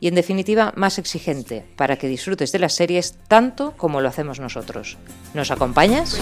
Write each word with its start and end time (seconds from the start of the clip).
y 0.00 0.08
en 0.08 0.14
definitiva 0.14 0.72
más 0.76 0.98
exigente 0.98 1.64
para 1.76 1.96
que 1.96 2.08
disfrutes 2.08 2.52
de 2.52 2.58
las 2.58 2.74
series 2.74 3.18
tanto 3.28 3.74
como 3.76 4.00
lo 4.00 4.08
hacemos 4.08 4.40
nosotros. 4.40 4.98
¿Nos 5.34 5.50
acompañas? 5.50 6.18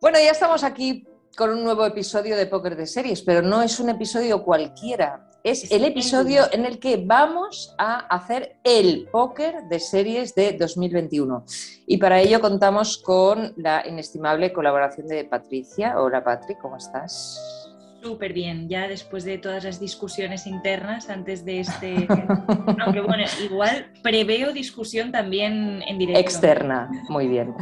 Bueno, 0.00 0.18
ya 0.20 0.30
estamos 0.30 0.62
aquí 0.62 1.04
con 1.36 1.50
un 1.50 1.64
nuevo 1.64 1.84
episodio 1.84 2.36
de 2.36 2.46
Póker 2.46 2.76
de 2.76 2.86
Series, 2.86 3.22
pero 3.22 3.42
no 3.42 3.62
es 3.62 3.80
un 3.80 3.90
episodio 3.90 4.42
cualquiera. 4.42 5.28
Es 5.46 5.70
el 5.70 5.84
episodio 5.84 6.42
en 6.50 6.66
el 6.66 6.80
que 6.80 6.96
vamos 6.96 7.72
a 7.78 7.98
hacer 7.98 8.56
el 8.64 9.06
póker 9.12 9.68
de 9.70 9.78
series 9.78 10.34
de 10.34 10.54
2021. 10.54 11.44
Y 11.86 11.98
para 11.98 12.20
ello 12.20 12.40
contamos 12.40 12.98
con 12.98 13.52
la 13.56 13.86
inestimable 13.86 14.52
colaboración 14.52 15.06
de 15.06 15.24
Patricia. 15.24 16.00
Hola 16.00 16.24
Patri, 16.24 16.56
¿cómo 16.56 16.76
estás? 16.76 17.70
Súper 18.02 18.32
bien, 18.32 18.68
ya 18.68 18.88
después 18.88 19.22
de 19.22 19.38
todas 19.38 19.62
las 19.62 19.78
discusiones 19.78 20.48
internas 20.48 21.08
antes 21.10 21.44
de 21.44 21.60
este... 21.60 22.08
Aunque 22.80 23.00
bueno, 23.02 23.22
igual 23.40 23.92
preveo 24.02 24.52
discusión 24.52 25.12
también 25.12 25.80
en 25.86 25.96
directo. 25.96 26.20
Externa, 26.20 26.90
muy 27.08 27.28
bien. 27.28 27.54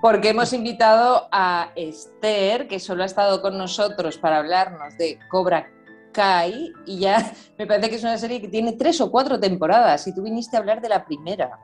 Porque 0.00 0.30
hemos 0.30 0.54
invitado 0.54 1.28
a 1.30 1.70
Esther, 1.76 2.66
que 2.66 2.80
solo 2.80 3.02
ha 3.02 3.06
estado 3.06 3.42
con 3.42 3.58
nosotros 3.58 4.16
para 4.16 4.38
hablarnos 4.38 4.96
de 4.96 5.18
Cobra 5.28 5.75
Kai, 6.16 6.72
y 6.86 7.00
ya 7.00 7.30
me 7.58 7.66
parece 7.66 7.90
que 7.90 7.96
es 7.96 8.02
una 8.02 8.16
serie 8.16 8.40
que 8.40 8.48
tiene 8.48 8.72
tres 8.72 9.00
o 9.02 9.10
cuatro 9.10 9.38
temporadas, 9.38 10.06
y 10.06 10.14
tú 10.14 10.22
viniste 10.22 10.56
a 10.56 10.60
hablar 10.60 10.80
de 10.80 10.88
la 10.88 11.04
primera. 11.04 11.60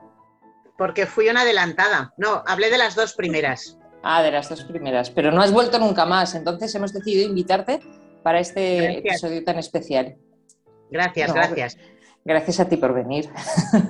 Porque 0.77 1.07
fui 1.07 1.27
una 1.27 1.41
adelantada. 1.41 2.13
No, 2.17 2.43
hablé 2.45 2.69
de 2.69 2.77
las 2.77 2.95
dos 2.95 3.13
primeras. 3.13 3.79
Ah, 4.03 4.21
de 4.21 4.31
las 4.31 4.49
dos 4.49 4.63
primeras, 4.65 5.09
pero 5.09 5.31
no 5.31 5.41
has 5.41 5.51
vuelto 5.51 5.79
nunca 5.79 6.05
más, 6.05 6.35
entonces 6.35 6.73
hemos 6.75 6.93
decidido 6.93 7.27
invitarte 7.27 7.79
para 8.21 8.39
este 8.39 8.99
episodio 8.99 9.43
tan 9.43 9.57
especial. 9.57 10.17
Gracias, 10.91 11.33
gracias. 11.33 11.77
Gracias 12.25 12.59
a 12.59 12.69
ti 12.69 12.77
por 12.77 12.93
venir. 12.93 13.29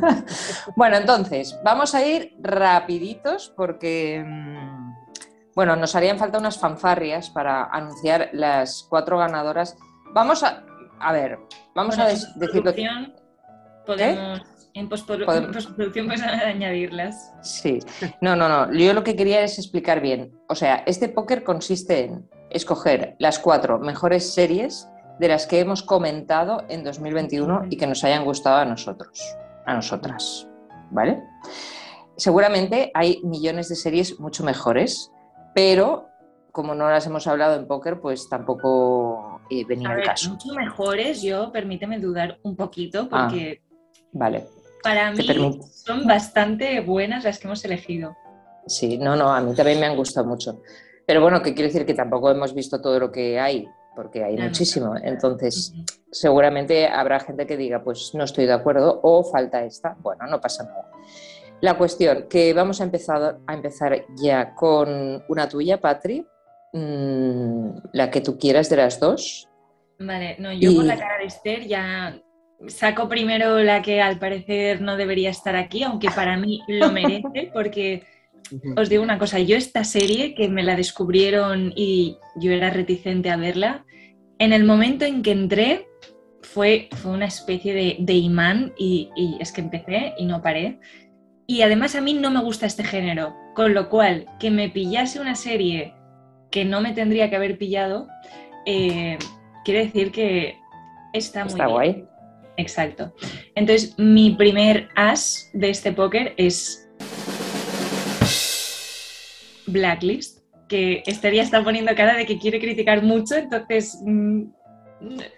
bueno, 0.76 0.98
entonces, 0.98 1.60
vamos 1.64 1.94
a 1.94 2.04
ir 2.04 2.36
rapiditos 2.40 3.54
porque, 3.56 4.24
mm, 4.26 4.94
bueno, 5.56 5.76
nos 5.76 5.96
harían 5.96 6.18
falta 6.18 6.40
unas 6.40 6.58
fanfarrias 6.58 7.30
para 7.30 7.66
anunciar 7.66 8.30
las 8.34 8.88
cuatro 8.90 9.20
ganadoras. 9.20 9.78
Vamos 10.14 10.44
a, 10.44 10.64
a 11.00 11.12
ver, 11.12 11.40
vamos 11.74 11.98
a 11.98 12.06
decirlo. 12.06 12.74
Podemos, 13.86 14.42
en 14.74 14.88
postproducción 14.88 16.08
podemos 16.08 16.22
añadirlas. 16.46 17.34
Sí, 17.42 17.80
no, 18.22 18.36
no, 18.36 18.48
no. 18.48 18.72
Yo 18.74 18.94
lo 18.94 19.04
que 19.04 19.16
quería 19.16 19.42
es 19.42 19.58
explicar 19.58 20.02
bien. 20.02 20.32
O 20.48 20.56
sea, 20.56 20.84
este 20.86 21.10
póker 21.10 21.44
consiste 21.44 22.06
en 22.06 22.30
escoger 22.50 23.16
las 23.20 23.40
cuatro 23.40 23.80
mejores 23.80 24.34
series 24.34 24.88
de 25.20 25.28
las 25.28 25.48
que 25.48 25.60
hemos 25.60 25.84
comentado 25.84 26.64
en 26.70 26.84
2021 26.84 27.66
y 27.70 27.78
que 27.78 27.88
nos 27.88 28.04
hayan 28.04 28.24
gustado 28.24 28.58
a 28.58 28.66
nosotros, 28.66 29.20
a 29.66 29.74
nosotras, 29.74 30.48
¿vale? 30.92 31.24
Seguramente 32.16 32.92
hay 32.94 33.20
millones 33.24 33.70
de 33.70 33.76
series 33.76 34.20
mucho 34.20 34.44
mejores, 34.44 35.12
pero 35.56 36.10
como 36.52 36.76
no 36.76 36.90
las 36.90 37.08
hemos 37.08 37.26
hablado 37.26 37.56
en 37.56 37.68
póker, 37.68 38.00
pues 38.00 38.30
tampoco 38.30 39.23
eh, 39.50 39.66
venía 39.66 39.90
al 39.90 40.04
caso. 40.04 40.32
Mucho 40.32 40.54
mejores, 40.54 41.22
yo 41.22 41.52
permíteme 41.52 42.00
dudar 42.00 42.40
un 42.44 42.56
poquito 42.56 43.08
ah, 43.12 43.28
porque 43.28 43.62
vale. 44.12 44.46
para 44.82 45.12
mí 45.12 45.60
son 45.72 46.06
bastante 46.06 46.82
buenas 46.82 47.24
las 47.24 47.40
que 47.40 47.48
hemos 47.48 47.64
elegido. 47.66 48.16
Sí, 48.68 48.98
no, 48.98 49.16
no, 49.16 49.34
a 49.34 49.42
mí 49.42 49.54
también 49.54 49.80
me 49.80 49.86
han 49.86 49.96
gustado 49.96 50.26
mucho. 50.28 50.62
Pero 51.06 51.22
bueno, 51.22 51.42
que 51.42 51.54
quiere 51.54 51.68
decir 51.68 51.86
que 51.86 51.94
tampoco 51.94 52.32
hemos 52.32 52.54
visto 52.54 52.80
todo 52.82 53.00
lo 53.00 53.12
que 53.12 53.40
hay, 53.40 53.68
porque 53.96 54.24
hay 54.24 54.38
muchísimo. 54.38 54.96
Entonces, 55.02 55.74
seguramente 56.12 56.88
habrá 56.88 57.20
gente 57.20 57.46
que 57.46 57.58
diga, 57.58 57.84
pues 57.84 58.12
no 58.14 58.24
estoy 58.24 58.46
de 58.46 58.54
acuerdo 58.54 59.02
o 59.04 59.24
falta 59.24 59.64
esta. 59.64 59.98
Bueno, 60.00 60.26
no 60.28 60.40
pasa 60.40 60.64
nada. 60.64 60.90
La 61.60 61.78
cuestión, 61.78 62.28
que 62.30 62.54
vamos 62.54 62.82
a 62.82 62.86
empezar, 62.86 63.40
a 63.46 63.54
empezar 63.54 64.06
ya 64.16 64.54
con 64.56 65.24
una 65.28 65.48
tuya, 65.48 65.80
Patri, 65.80 66.26
mm, 66.74 67.70
la 67.94 68.12
que 68.12 68.22
tú 68.22 68.38
quieras 68.38 68.70
de 68.70 68.78
las 68.78 69.00
dos. 69.00 69.48
Vale, 70.00 70.36
no, 70.40 70.52
yo 70.52 70.76
con 70.76 70.88
la 70.88 70.98
cara 70.98 71.18
de 71.20 71.26
Esther 71.26 71.66
ya 71.66 72.20
saco 72.68 73.08
primero 73.08 73.60
la 73.60 73.82
que 73.82 74.02
al 74.02 74.20
parecer 74.20 74.82
no 74.82 74.98
debería 74.98 75.30
estar 75.30 75.56
aquí, 75.56 75.84
aunque 75.84 76.10
para 76.10 76.38
mí 76.38 76.62
lo 76.68 76.92
merece, 76.92 77.52
porque 77.54 78.04
os 78.76 78.90
digo 78.90 79.04
una 79.04 79.18
cosa, 79.18 79.40
yo 79.40 79.56
esta 79.56 79.84
serie 79.84 80.36
que 80.36 80.50
me 80.50 80.64
la 80.64 80.76
descubrieron 80.76 81.74
y 81.76 82.18
yo 82.36 82.52
era 82.52 82.70
reticente 82.70 83.30
a 83.30 83.38
verla, 83.38 83.86
en 84.40 84.54
el 84.54 84.64
momento 84.64 85.06
en 85.06 85.24
que 85.24 85.32
entré 85.32 85.88
fue, 86.42 86.90
fue 86.98 87.12
una 87.12 87.26
especie 87.26 87.98
de, 87.98 88.14
imán 88.14 88.74
y, 88.78 89.10
es 89.40 89.52
que 89.52 89.62
empecé 89.62 90.14
y 90.18 90.26
no 90.26 90.42
paré. 90.42 90.80
Y 91.48 91.62
además 91.62 91.96
a 91.96 92.02
mí 92.02 92.14
no 92.14 92.32
me 92.32 92.42
gusta 92.42 92.66
este 92.66 92.84
género, 92.84 93.36
con 93.56 93.74
lo 93.74 93.90
cual 93.90 94.26
que 94.40 94.52
me 94.52 94.70
pillase 94.70 95.20
una 95.20 95.36
serie 95.36 95.94
que 96.54 96.66
no 96.66 96.82
me 96.82 96.94
tendría 96.94 97.32
que 97.32 97.36
haber 97.36 97.58
pillado, 97.58 98.08
eh, 98.68 99.18
quiere 99.66 99.86
decir 99.86 100.12
que 100.12 100.60
está 101.12 101.46
muy 101.46 101.54
está 101.54 101.66
guay. 101.66 102.06
Exacto. 102.58 103.12
Entonces, 103.56 103.98
mi 103.98 104.36
primer 104.36 104.88
as 104.96 105.50
de 105.54 105.72
este 105.72 105.92
póker 105.92 106.36
es 106.38 106.88
Blacklist, 109.66 110.42
que 110.70 111.02
Esther 111.08 111.34
ya 111.34 111.42
está 111.42 111.64
poniendo 111.64 111.96
cara 111.96 112.16
de 112.16 112.28
que 112.28 112.38
quiere 112.38 112.60
criticar 112.60 113.02
mucho, 113.02 113.36
entonces 113.36 113.98
mm, 114.06 114.44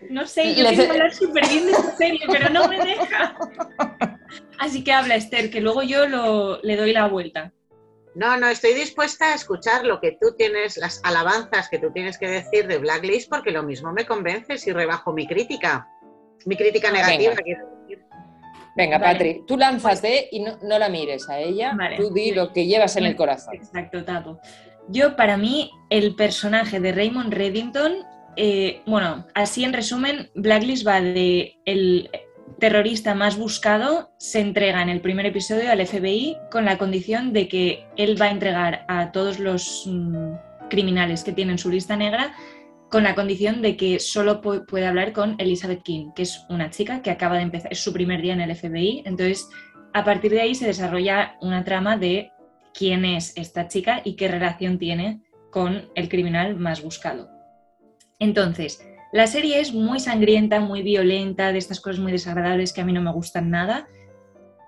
no 0.09 0.27
sé, 0.27 0.53
yo 0.53 0.67
quiero 0.67 0.91
hablar 0.91 1.13
súper 1.13 1.47
bien 1.47 1.67
de 1.67 1.71
esta 1.71 1.95
serie, 1.95 2.19
pero 2.27 2.49
no 2.49 2.67
me 2.67 2.77
deja. 2.77 3.37
Así 4.59 4.83
que 4.83 4.91
habla 4.91 5.15
Esther, 5.15 5.49
que 5.49 5.61
luego 5.61 5.81
yo 5.81 6.05
le 6.61 6.75
doy 6.75 6.91
la 6.91 7.07
vuelta. 7.07 7.53
No, 8.15 8.37
no, 8.37 8.47
estoy 8.47 8.73
dispuesta 8.73 9.33
a 9.33 9.35
escuchar 9.35 9.85
lo 9.85 9.99
que 9.99 10.17
tú 10.19 10.33
tienes, 10.37 10.77
las 10.77 11.01
alabanzas 11.03 11.67
que 11.69 11.79
tú 11.79 11.91
tienes 11.91 12.17
que 12.17 12.27
decir 12.27 12.65
de 12.65 12.77
Blacklist, 12.77 13.29
porque 13.29 13.51
lo 13.51 13.61
mismo 13.61 13.91
me 13.91 14.05
convence 14.05 14.57
si 14.57 14.71
rebajo 14.71 15.11
mi 15.11 15.27
crítica. 15.27 15.89
Mi 16.45 16.55
crítica 16.55 16.91
negativa, 16.91 17.35
quiero 17.35 17.67
decir. 17.79 18.05
Venga, 18.77 18.99
Patri, 18.99 19.43
tú 19.45 19.57
lánzate 19.57 20.29
y 20.31 20.41
no, 20.41 20.57
la 20.61 20.89
mires 20.89 21.29
a 21.29 21.39
ella, 21.39 21.75
tú 21.97 22.13
di 22.13 22.31
lo 22.31 22.51
que 22.51 22.65
llevas 22.65 22.95
en 22.95 23.05
el 23.05 23.15
corazón. 23.15 23.55
Exacto, 23.55 24.03
Tato. 24.03 24.40
Yo, 24.87 25.16
para 25.16 25.37
mí, 25.37 25.72
el 25.90 26.16
personaje 26.16 26.79
de 26.79 26.91
Raymond 26.91 27.34
Reddington, 27.34 28.05
eh, 28.37 28.81
bueno, 28.85 29.25
así 29.34 29.63
en 29.63 29.73
resumen, 29.73 30.29
Blacklist 30.35 30.87
va 30.87 31.01
de 31.01 31.57
el 31.66 32.09
terrorista 32.59 33.15
más 33.15 33.37
buscado, 33.37 34.11
se 34.17 34.39
entrega 34.39 34.81
en 34.81 34.89
el 34.89 35.01
primer 35.01 35.25
episodio 35.25 35.71
al 35.71 35.85
FBI 35.85 36.37
con 36.51 36.65
la 36.65 36.77
condición 36.77 37.33
de 37.33 37.47
que 37.47 37.85
él 37.97 38.19
va 38.19 38.25
a 38.25 38.31
entregar 38.31 38.85
a 38.87 39.11
todos 39.11 39.39
los 39.39 39.83
mm, 39.85 40.33
criminales 40.69 41.23
que 41.23 41.33
tienen 41.33 41.57
su 41.57 41.69
lista 41.69 41.95
negra 41.95 42.33
con 42.89 43.03
la 43.03 43.15
condición 43.15 43.61
de 43.61 43.75
que 43.75 43.99
solo 43.99 44.41
puede 44.41 44.85
hablar 44.85 45.11
con 45.11 45.35
Elizabeth 45.39 45.83
King, 45.83 46.11
que 46.15 46.21
es 46.21 46.45
una 46.49 46.69
chica 46.69 47.01
que 47.01 47.11
acaba 47.11 47.35
de 47.35 47.41
empezar, 47.41 47.71
es 47.71 47.83
su 47.83 47.91
primer 47.91 48.21
día 48.21 48.33
en 48.33 48.41
el 48.41 48.55
FBI. 48.55 49.03
Entonces, 49.05 49.49
a 49.93 50.03
partir 50.05 50.31
de 50.31 50.41
ahí 50.41 50.55
se 50.55 50.67
desarrolla 50.67 51.35
una 51.41 51.63
trama 51.63 51.97
de 51.97 52.31
quién 52.73 53.03
es 53.05 53.35
esta 53.37 53.67
chica 53.67 54.01
y 54.03 54.15
qué 54.15 54.27
relación 54.27 54.77
tiene 54.77 55.21
con 55.51 55.89
el 55.95 56.09
criminal 56.09 56.55
más 56.55 56.83
buscado. 56.83 57.29
Entonces, 58.19 58.85
la 59.16 59.28
serie 59.28 59.62
es 59.62 59.73
muy 59.73 60.02
sangrienta, 60.02 60.59
muy 60.59 60.82
violenta, 60.82 61.53
de 61.53 61.58
estas 61.58 61.79
cosas 61.79 62.02
muy 62.02 62.12
desagradables 62.12 62.73
que 62.73 62.82
a 62.82 62.85
mí 62.85 62.91
no 62.91 63.02
me 63.02 63.14
gustan 63.14 63.50
nada, 63.50 63.88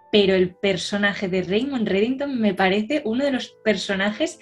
pero 0.10 0.36
el 0.36 0.56
personaje 0.56 1.28
de 1.28 1.42
Raymond 1.42 1.86
Reddington 1.86 2.40
me 2.40 2.54
parece 2.54 3.02
uno 3.04 3.26
de 3.26 3.32
los 3.32 3.50
personajes 3.66 4.40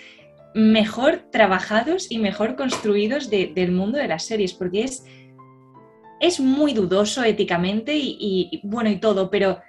mejor 0.53 1.25
trabajados 1.31 2.11
y 2.11 2.19
mejor 2.19 2.55
construidos 2.55 3.31
del 3.31 3.71
mundo 3.71 3.97
de 3.97 4.07
las 4.07 4.25
series, 4.25 4.53
porque 4.53 4.83
es, 4.83 5.03
es 6.19 6.39
muy 6.39 6.73
dudoso 6.73 7.23
éticamente 7.23 7.95
y, 7.97 8.61
bueno 8.61 8.91
y 8.91 8.97
todo, 8.97 9.31
pero, 9.31 9.59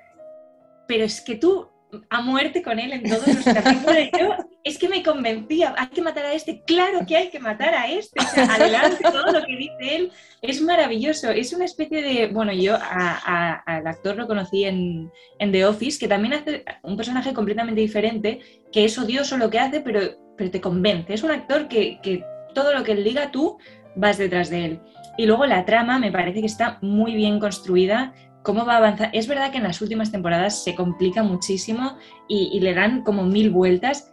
pero 0.87 1.05
es 1.05 1.23
que 1.23 1.37
tú 1.37 1.71
a 2.11 2.21
muerte 2.21 2.63
con 2.63 2.79
él 2.79 2.93
en 2.93 3.03
todos 3.03 3.27
los 3.27 3.45
capítulos. 3.45 4.37
Es 4.65 4.79
que 4.79 4.89
me 4.89 5.03
convencía, 5.03 5.75
hay 5.77 5.89
que 5.89 6.03
matar 6.03 6.27
a 6.27 6.33
este, 6.33 6.63
claro 6.67 7.07
que 7.07 7.17
hay 7.17 7.29
que 7.31 7.39
matar 7.39 7.75
a 7.75 7.89
este. 7.89 8.21
Adelante, 8.41 9.03
todo 9.03 9.33
lo 9.33 9.45
que 9.45 9.57
dice 9.57 9.97
él 9.97 10.13
es 10.43 10.61
maravilloso. 10.61 11.31
Es 11.31 11.53
una 11.53 11.65
especie 11.65 12.03
de. 12.03 12.27
Bueno, 12.29 12.53
yo 12.53 12.77
al 12.77 13.87
actor 13.87 14.17
lo 14.17 14.27
conocí 14.27 14.65
en, 14.65 15.11
en, 15.39 15.53
The 15.53 15.67
Office, 15.67 15.99
que 15.99 16.09
también 16.09 16.35
hace 16.35 16.65
un 16.83 16.97
personaje 16.97 17.33
completamente 17.33 17.81
diferente, 17.81 18.41
que 18.73 18.85
es 18.85 18.99
odioso 18.99 19.37
lo 19.37 19.51
que 19.51 19.59
hace, 19.59 19.81
pero, 19.81 20.01
pero 20.37 20.51
te 20.51 20.61
convence. 20.61 21.15
Es 21.15 21.23
un 21.23 21.31
actor 21.31 21.69
que, 21.69 22.01
que 22.03 22.25
todo 22.55 22.73
lo 22.73 22.83
que 22.83 22.93
él 22.93 23.05
diga 23.05 23.31
tú 23.31 23.59
vas 23.95 24.19
detrás 24.19 24.51
de 24.51 24.65
él. 24.65 24.81
Y 25.17 25.27
luego 25.27 25.47
la 25.47 25.65
trama 25.65 25.99
me 25.99 26.13
parece 26.13 26.41
que 26.41 26.47
está 26.47 26.79
muy 26.83 27.15
bien 27.15 27.39
construida 27.39 28.13
cómo 28.47 28.65
va 28.65 28.75
a 28.75 28.77
avanzar. 28.77 29.11
Es 29.13 29.27
verdad 29.27 29.51
que 29.51 29.57
en 29.59 29.65
las 29.65 29.83
últimas 29.83 30.13
temporadas 30.13 30.63
se 30.63 30.77
complica 30.77 31.25
muchísimo 31.25 31.97
y, 32.29 32.61
le 32.61 32.75
dan 32.75 33.03
como 33.03 33.25
mil 33.25 33.51
vueltas, 33.51 34.13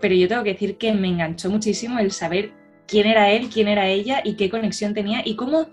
pero 0.00 0.14
yo 0.14 0.26
tengo 0.26 0.42
que 0.42 0.54
decir 0.54 0.78
que 0.78 0.94
me 0.94 1.08
enganchó 1.08 1.50
muchísimo 1.50 1.98
el 1.98 2.10
saber 2.10 2.54
quién 2.88 3.06
era 3.06 3.30
él, 3.30 3.50
quién 3.50 3.68
era 3.68 3.86
ella 3.86 4.22
y 4.24 4.36
qué 4.36 4.48
conexión 4.48 4.94
tenía 4.94 5.20
y 5.22 5.36
cómo 5.36 5.66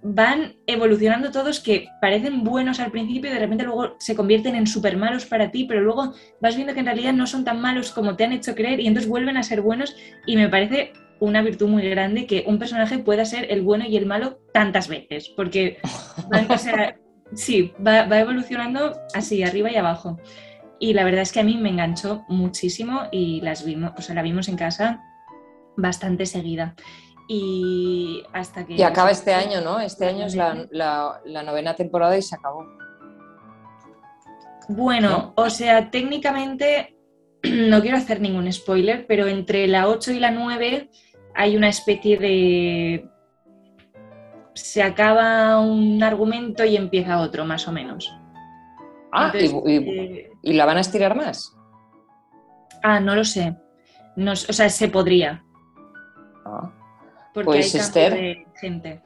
van 0.00 0.54
evolucionando 0.68 1.32
todos 1.32 1.58
que 1.58 1.88
parecen 2.00 2.44
buenos 2.44 2.78
al 2.78 2.92
principio 2.92 3.30
y 3.30 3.34
de 3.34 3.40
repente 3.40 3.64
luego 3.64 3.96
se 3.98 4.14
convierten 4.14 4.54
en 4.54 4.68
súper 4.68 4.96
malos 4.96 5.26
para 5.26 5.50
ti, 5.50 5.64
pero 5.64 5.80
luego 5.80 6.12
vas 6.40 6.54
viendo 6.54 6.72
que 6.72 6.80
en 6.80 6.86
realidad 6.86 7.14
no 7.14 7.26
son 7.26 7.44
tan 7.44 7.60
malos 7.60 7.90
como 7.90 8.14
te 8.14 8.22
han 8.22 8.32
hecho 8.32 8.54
creer 8.54 8.78
y 8.78 8.86
entonces 8.86 9.10
vuelven 9.10 9.38
a 9.38 9.42
ser 9.42 9.60
buenos 9.60 9.96
y 10.24 10.36
me 10.36 10.48
parece 10.48 10.92
una 11.18 11.42
virtud 11.42 11.68
muy 11.68 11.88
grande 11.88 12.26
que 12.26 12.44
un 12.46 12.60
personaje 12.60 12.98
pueda 12.98 13.24
ser 13.24 13.50
el 13.50 13.62
bueno 13.62 13.86
y 13.88 13.96
el 13.96 14.06
malo 14.06 14.38
tantas 14.52 14.86
veces, 14.86 15.30
porque 15.30 15.78
o 16.48 16.58
sea, 16.58 16.96
sí, 17.34 17.72
va, 17.84 18.06
evolucionando 18.18 18.98
así, 19.14 19.42
arriba 19.42 19.70
y 19.70 19.76
abajo. 19.76 20.18
Y 20.78 20.92
la 20.92 21.04
verdad 21.04 21.22
es 21.22 21.32
que 21.32 21.40
a 21.40 21.44
mí 21.44 21.56
me 21.56 21.70
enganchó 21.70 22.24
muchísimo 22.28 23.02
y 23.10 23.40
las 23.40 23.64
vimos, 23.64 23.92
o 23.96 24.02
sea, 24.02 24.14
la 24.14 24.22
vimos 24.22 24.48
en 24.48 24.56
casa 24.56 25.02
bastante 25.76 26.26
seguida. 26.26 26.74
Y 27.28 28.22
hasta 28.32 28.66
que... 28.66 28.74
Y 28.74 28.82
acaba 28.82 29.10
este 29.10 29.32
año, 29.32 29.60
¿no? 29.60 29.80
Este 29.80 30.06
año 30.06 30.26
es 30.26 30.34
la, 30.34 31.20
novena 31.24 31.74
temporada 31.74 32.16
y 32.16 32.22
se 32.22 32.34
acabó. 32.34 32.66
Bueno, 34.68 35.32
o 35.36 35.48
sea, 35.50 35.90
técnicamente 35.90 36.96
no 37.42 37.80
quiero 37.80 37.96
hacer 37.96 38.20
ningún 38.20 38.52
spoiler, 38.52 39.06
pero 39.06 39.26
entre 39.26 39.66
la 39.66 39.88
8 39.88 40.12
y 40.12 40.20
la 40.20 40.30
9 40.30 40.90
hay 41.34 41.56
una 41.56 41.68
especie 41.68 42.18
de 42.18 43.08
se 44.54 44.82
acaba 44.82 45.60
un 45.60 46.02
argumento 46.02 46.64
y 46.64 46.76
empieza 46.76 47.20
otro, 47.20 47.44
más 47.44 47.66
o 47.68 47.72
menos. 47.72 48.12
Ah, 49.12 49.32
eh, 49.34 50.30
y, 50.42 50.52
la 50.52 50.64
van 50.64 50.78
a 50.78 50.80
estirar 50.80 51.14
más? 51.14 51.54
Ah, 52.82 53.00
no 53.00 53.14
lo 53.14 53.24
sé. 53.24 53.56
No, 54.16 54.32
o 54.32 54.36
sea, 54.36 54.68
se 54.68 54.88
podría. 54.88 55.44
Ah. 56.44 56.72
Porque 57.32 57.46
pues 57.46 57.96
hay 57.96 58.44
gente. 58.60 59.02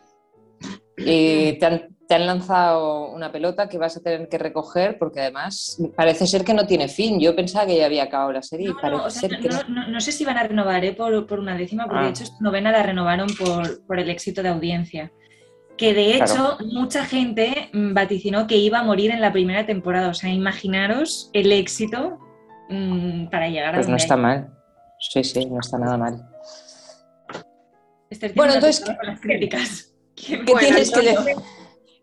Y 0.99 1.59
te 1.59 1.67
han, 2.15 2.27
lanzado 2.27 3.11
una 3.11 3.31
pelota 3.31 3.69
que 3.69 3.79
vas 3.79 3.97
a 3.97 4.01
tener 4.01 4.29
que 4.29 4.39
recoger 4.39 4.99
porque 4.99 5.21
además 5.21 5.79
parece 5.95 6.27
ser 6.27 6.43
que 6.43 6.55
no 6.55 6.67
tiene 6.67 6.89
fin. 6.89 7.21
Yo 7.21 7.37
pensaba 7.37 7.67
que 7.67 7.77
ya 7.77 7.87
había 7.87 8.05
acabado 8.05 8.33
la 8.33 8.43
serie. 8.43 8.75
No, 9.69 10.01
sé 10.01 10.13
si 10.13 10.25
van 10.25 10.39
a 10.39 10.43
renovar 10.43 10.85
¿eh? 10.85 10.95
por, 10.95 11.39
una 11.39 11.57
décima, 11.57 11.85
porque 11.85 12.01
de 12.01 12.07
ah. 12.07 12.11
hecho 12.11 12.25
esta 12.25 12.39
novena 12.41 12.73
la 12.73 12.83
renovaron 12.83 13.29
por, 13.39 13.87
por 13.87 13.99
el 13.99 14.11
éxito 14.11 14.43
de 14.43 14.49
audiencia 14.49 15.13
que 15.79 15.95
de 15.95 16.17
hecho 16.17 16.59
mucha 16.61 17.07
gente 17.07 17.71
vaticinó 17.73 18.47
que 18.47 18.57
iba 18.57 18.81
a 18.81 18.83
morir 18.83 19.13
en 19.13 19.21
la 19.21 19.33
primera 19.33 19.65
temporada. 19.65 20.09
O 20.09 20.15
sea, 20.15 20.29
imaginaros 20.29 21.31
el 21.33 21.53
éxito 21.53 22.19
mm, 22.69 23.29
para 23.29 23.49
llegar 23.49 23.75
a... 23.75 23.79
Pues 23.79 23.89
no 23.89 23.97
está 23.97 24.17
mal. 24.17 24.53
Sí, 24.99 25.23
sí, 25.23 25.47
no 25.47 25.61
está 25.61 25.79
nada 25.79 25.97
mal. 25.97 26.29
bueno, 28.35 28.55
entonces... 28.55 28.85
las 29.05 29.21
críticas. 29.21 29.95
¿Qué, 30.17 30.39
tienes 30.59 30.91
que 30.91 31.01
decir, 31.01 31.37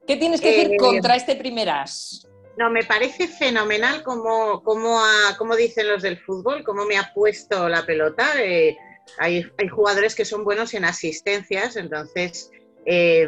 ¿Qué 0.08 0.16
tienes 0.16 0.40
que 0.40 0.52
decir 0.52 0.78
contra 0.78 1.18
este 1.18 1.36
primer 1.36 1.70
as? 1.70 2.26
No, 2.58 2.70
me 2.70 2.86
parece 2.86 3.28
fenomenal 3.28 4.02
como, 4.04 4.64
como, 4.64 4.98
como 5.38 5.58
dicen 5.58 5.90
los 5.90 6.02
del 6.02 6.18
fútbol, 6.18 6.64
cómo 6.64 6.86
me 6.86 6.98
ha 6.98 7.12
puesto 7.14 7.68
la 7.68 7.86
pelota. 7.86 8.42
Eh, 8.42 8.78
hay, 9.20 9.46
hay, 9.58 9.68
jugadores 9.68 10.16
que 10.16 10.24
son 10.24 10.46
buenos 10.46 10.74
en 10.74 10.86
asistencias, 10.86 11.76
entonces 11.76 12.50
eh, 12.86 13.28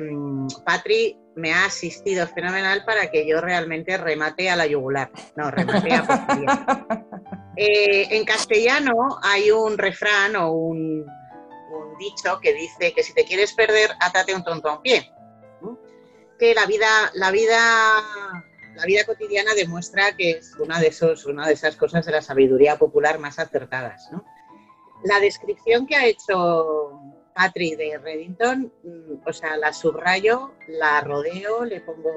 Patri 0.63 1.17
me 1.35 1.53
ha 1.53 1.65
asistido 1.65 2.27
fenomenal 2.27 2.83
para 2.85 3.09
que 3.11 3.27
yo 3.27 3.41
realmente 3.41 3.97
remate 3.97 4.49
a 4.49 4.55
la 4.55 4.65
yugular. 4.65 5.11
No, 5.35 5.51
remate 5.51 5.93
a 5.93 6.85
eh, 7.57 8.07
En 8.11 8.25
castellano 8.25 9.19
hay 9.21 9.51
un 9.51 9.77
refrán 9.77 10.35
o 10.35 10.51
un, 10.51 11.05
dicho 11.99 12.39
que 12.41 12.53
dice 12.53 12.93
que 12.93 13.03
si 13.03 13.13
te 13.13 13.25
quieres 13.25 13.53
perder, 13.53 13.91
atate 13.99 14.33
un 14.33 14.43
tonto 14.43 14.69
a 14.69 14.75
un 14.77 14.81
pie. 14.81 15.11
Que 16.39 16.53
la 16.53 16.65
vida, 16.67 16.87
la 17.15 17.31
vida, 17.31 17.59
la 18.75 18.85
vida 18.85 19.05
cotidiana 19.05 19.55
demuestra 19.55 20.15
que 20.15 20.31
es 20.31 20.53
una 20.59 20.79
de, 20.79 20.87
esos, 20.87 21.25
una 21.25 21.47
de 21.47 21.53
esas 21.53 21.75
cosas 21.75 22.05
de 22.05 22.11
la 22.11 22.21
sabiduría 22.21 22.77
popular 22.77 23.17
más 23.17 23.39
acertadas. 23.39 24.09
La 25.03 25.19
descripción 25.19 25.87
que 25.87 25.95
ha 25.95 26.05
hecho 26.05 27.16
Patri 27.37 27.75
de 27.75 27.99
Reddington, 27.99 28.73
mm, 28.83 29.27
o 29.27 29.31
sea, 29.31 29.57
la 29.57 29.71
subrayo, 29.71 30.55
la 30.67 31.01
rodeo, 31.01 31.65
le 31.65 31.81
pongo 31.81 32.09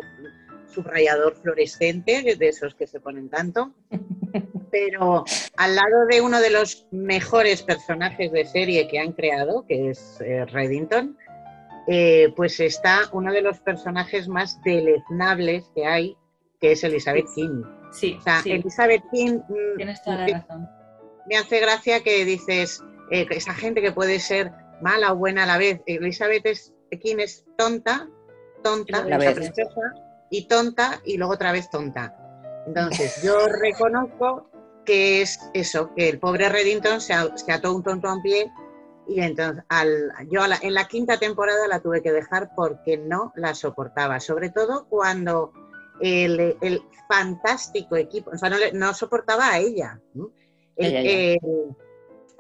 subrayador 0.67 1.37
fluorescente, 1.37 2.23
de 2.23 2.49
esos 2.49 2.75
que 2.75 2.87
se 2.87 3.01
ponen 3.01 3.29
tanto, 3.29 3.75
pero 4.71 5.25
al 5.59 5.77
lado 5.77 6.07
de 6.09 6.23
uno 6.23 6.41
de 6.41 6.49
los 6.49 6.87
mejores 6.91 7.63
personajes 7.63 8.33
de 8.33 8.47
serie 8.47 8.89
que 8.89 8.99
han 8.99 9.13
creado, 9.13 9.67
que 9.67 9.91
es 9.91 10.19
eh, 10.23 10.47
Reddington, 10.47 11.19
eh, 11.87 12.33
pues 12.35 12.59
está 12.59 13.01
uno 13.13 13.31
de 13.31 13.43
los 13.43 13.59
personajes 13.61 14.27
más 14.27 14.63
deleznables 14.63 15.71
que 15.75 15.85
hay, 15.85 16.17
que 16.61 16.73
es 16.73 16.83
Elizabeth 16.83 17.27
King. 17.35 17.63
Sí, 17.93 18.17
o 18.19 18.23
sea, 18.23 18.41
Elizabeth 18.45 19.03
King. 19.13 19.41
Mm, 19.49 19.77
Tienes 19.77 20.03
toda 20.03 20.27
la 20.27 20.39
razón. 20.39 20.69
Me 21.29 21.37
hace 21.37 21.61
gracia 21.61 22.03
que 22.03 22.25
dices, 22.25 22.83
eh, 23.11 23.27
esa 23.31 23.53
gente 23.53 23.83
que 23.83 23.93
puede 23.93 24.19
ser 24.19 24.53
mala 24.83 25.13
o 25.13 25.17
buena 25.17 25.45
a 25.45 25.47
la 25.47 25.59
vez. 25.59 25.81
Elizabeth 25.87 26.47
es, 26.47 26.73
King 27.01 27.17
es 27.19 27.45
tonta, 27.57 28.09
tonta, 28.63 29.05
princesa, 29.05 29.95
y 30.31 30.47
tonta, 30.47 31.01
y 31.05 31.17
luego 31.17 31.35
otra 31.35 31.53
vez 31.53 31.71
tonta. 31.71 32.17
Entonces, 32.67 33.23
yo 33.23 33.47
reconozco 33.61 34.51
que 34.85 35.23
es 35.23 35.39
eso, 35.55 35.95
que 35.95 36.09
el 36.09 36.19
pobre 36.19 36.49
Reddington 36.49 37.01
se, 37.01 37.13
ató 37.15 37.75
un 37.75 37.83
tonto 37.83 38.09
a 38.09 38.15
un 38.15 38.23
pie 38.23 38.51
y 39.07 39.21
entonces 39.21 39.65
al, 39.69 40.13
yo 40.31 40.43
en 40.63 40.75
la 40.75 40.87
quinta 40.87 41.19
temporada 41.19 41.67
la 41.69 41.81
tuve 41.81 42.03
que 42.03 42.13
dejar 42.13 42.51
porque 42.55 42.97
no 42.97 43.33
la 43.35 43.55
soportaba, 43.55 44.21
sobre 44.21 44.51
todo 44.51 44.87
cuando 44.89 45.53
el, 46.01 46.83
fantástico 47.09 47.97
equipo, 47.97 48.31
o 48.31 48.39
sea, 48.39 48.51
no, 48.73 48.95
soportaba 48.95 49.51
a 49.51 49.59
ella. 49.59 50.01
El, 50.77 51.39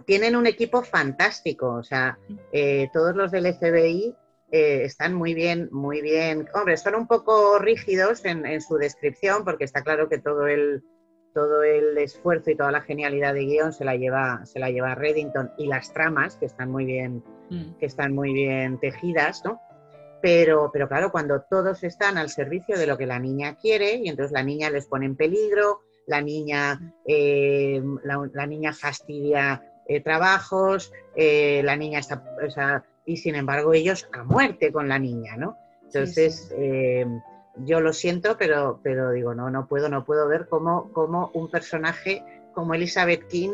tienen 0.06 0.36
un 0.36 0.46
equipo 0.46 0.82
fantástico, 0.82 1.74
o 1.74 1.82
sea, 1.82 2.18
eh, 2.52 2.88
todos 2.92 3.14
los 3.14 3.30
del 3.30 3.52
FBI 3.54 4.16
eh, 4.52 4.82
están 4.84 5.14
muy 5.14 5.34
bien, 5.34 5.68
muy 5.70 6.00
bien. 6.00 6.48
Hombre, 6.54 6.76
son 6.76 6.96
un 6.96 7.06
poco 7.06 7.58
rígidos 7.58 8.24
en, 8.24 8.60
su 8.60 8.76
descripción, 8.76 9.44
porque 9.44 9.64
está 9.64 9.82
claro 9.82 10.08
que 10.08 10.18
todo 10.18 10.46
el, 10.46 10.82
todo 11.32 11.62
el 11.62 11.96
esfuerzo 11.98 12.50
y 12.50 12.56
toda 12.56 12.72
la 12.72 12.80
genialidad 12.80 13.34
de 13.34 13.44
guion 13.44 13.72
se 13.72 13.84
la 13.84 13.94
lleva, 13.94 14.44
se 14.46 14.58
la 14.58 14.70
lleva 14.70 14.94
Reddington 14.94 15.52
y 15.56 15.66
las 15.66 15.92
tramas, 15.92 16.36
que 16.36 16.46
están 16.46 16.70
muy 16.70 16.84
bien, 16.84 17.22
mm. 17.50 17.78
que 17.78 17.86
están 17.86 18.12
muy 18.12 18.32
bien 18.32 18.80
tejidas, 18.80 19.42
¿no? 19.44 19.60
Pero, 20.20 20.70
pero 20.72 20.88
claro, 20.88 21.12
cuando 21.12 21.42
todos 21.48 21.82
están 21.84 22.18
al 22.18 22.28
servicio 22.28 22.76
de 22.76 22.86
lo 22.86 22.98
que 22.98 23.06
la 23.06 23.18
niña 23.18 23.56
quiere, 23.56 23.94
y 23.94 24.08
entonces 24.08 24.32
la 24.32 24.42
niña 24.42 24.68
les 24.68 24.86
pone 24.86 25.06
en 25.06 25.16
peligro, 25.16 25.80
la 26.06 26.20
niña, 26.20 26.92
eh, 27.06 27.80
la 28.02 28.46
niña 28.46 28.72
fastidia 28.72 29.62
eh, 29.90 30.00
trabajos, 30.00 30.92
eh, 31.16 31.62
la 31.64 31.74
niña 31.74 31.98
está, 31.98 32.22
y 33.04 33.16
sin 33.16 33.34
embargo 33.34 33.74
ellos 33.74 34.08
a 34.12 34.22
muerte 34.22 34.70
con 34.70 34.88
la 34.88 35.00
niña, 35.00 35.36
¿no? 35.36 35.58
Entonces, 35.82 36.54
eh, 36.56 37.04
yo 37.56 37.80
lo 37.80 37.92
siento, 37.92 38.36
pero, 38.38 38.78
pero 38.84 39.10
digo, 39.10 39.34
no, 39.34 39.50
no 39.50 39.66
puedo, 39.66 39.88
no 39.88 40.04
puedo 40.04 40.28
ver 40.28 40.46
cómo, 40.48 40.92
cómo 40.92 41.32
un 41.34 41.50
personaje 41.50 42.22
como 42.54 42.74
Elizabeth 42.74 43.26
King 43.26 43.50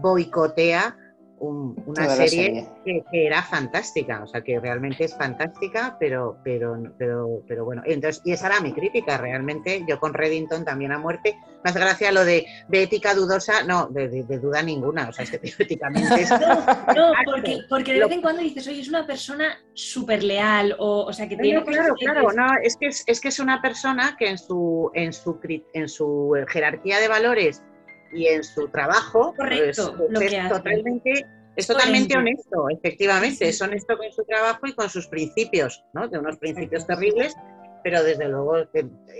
boicotea 0.00 0.96
una 1.42 2.08
serie, 2.08 2.66
Que, 2.84 3.02
era 3.12 3.42
fantástica, 3.42 4.22
o 4.22 4.26
sea, 4.26 4.42
que 4.42 4.60
realmente 4.60 5.04
es 5.04 5.16
fantástica, 5.16 5.96
pero, 5.98 6.38
pero, 6.44 6.80
pero, 6.96 7.42
pero 7.48 7.64
bueno, 7.64 7.82
entonces, 7.84 8.22
y 8.24 8.32
esa 8.32 8.46
era 8.46 8.60
mi 8.60 8.72
crítica, 8.72 9.18
realmente, 9.18 9.84
yo 9.88 9.98
con 9.98 10.14
Reddington 10.14 10.64
también 10.64 10.92
a 10.92 10.98
muerte, 10.98 11.36
más 11.64 11.74
gracia 11.74 12.12
lo 12.12 12.24
de, 12.24 12.46
ética 12.70 13.14
dudosa, 13.14 13.64
no, 13.64 13.88
de, 13.88 14.22
duda 14.38 14.62
ninguna, 14.62 15.08
o 15.08 15.12
sea, 15.12 15.24
es 15.24 15.30
que 15.30 15.40
éticamente 15.62 16.26
No, 16.96 17.12
porque, 17.24 17.58
porque, 17.68 17.94
de 17.94 18.00
vez 18.00 18.12
en 18.12 18.22
cuando 18.22 18.42
dices, 18.42 18.66
oye, 18.68 18.80
es 18.80 18.88
una 18.88 19.06
persona 19.06 19.58
súper 19.74 20.22
leal, 20.22 20.76
o, 20.78 21.06
o 21.06 21.12
sea, 21.12 21.28
que 21.28 21.36
tiene... 21.36 21.64
claro, 21.64 21.94
claro, 21.94 22.32
no, 22.32 22.46
es 22.62 22.76
que 22.76 22.86
es, 22.86 23.02
es 23.06 23.20
que 23.20 23.28
es 23.28 23.40
una 23.40 23.60
persona 23.60 24.16
que 24.16 24.28
en 24.28 24.38
su, 24.38 24.90
en 24.94 25.12
su, 25.12 25.40
en 25.72 25.88
su 25.88 26.34
jerarquía 26.48 27.00
de 27.00 27.08
valores 27.08 27.62
y 28.12 28.26
en 28.26 28.44
su 28.44 28.68
trabajo 28.68 29.34
pues, 29.36 29.78
es, 29.78 30.48
totalmente, 30.48 31.26
es 31.56 31.66
totalmente 31.66 32.16
honesto, 32.16 32.68
efectivamente, 32.70 33.48
es 33.48 33.60
honesto 33.60 33.96
con 33.96 34.10
su 34.12 34.24
trabajo 34.24 34.66
y 34.66 34.74
con 34.74 34.88
sus 34.88 35.06
principios, 35.06 35.84
¿no? 35.92 36.08
De 36.08 36.18
unos 36.18 36.38
principios 36.38 36.86
terribles, 36.86 37.34
pero 37.82 38.02
desde 38.02 38.28
luego 38.28 38.56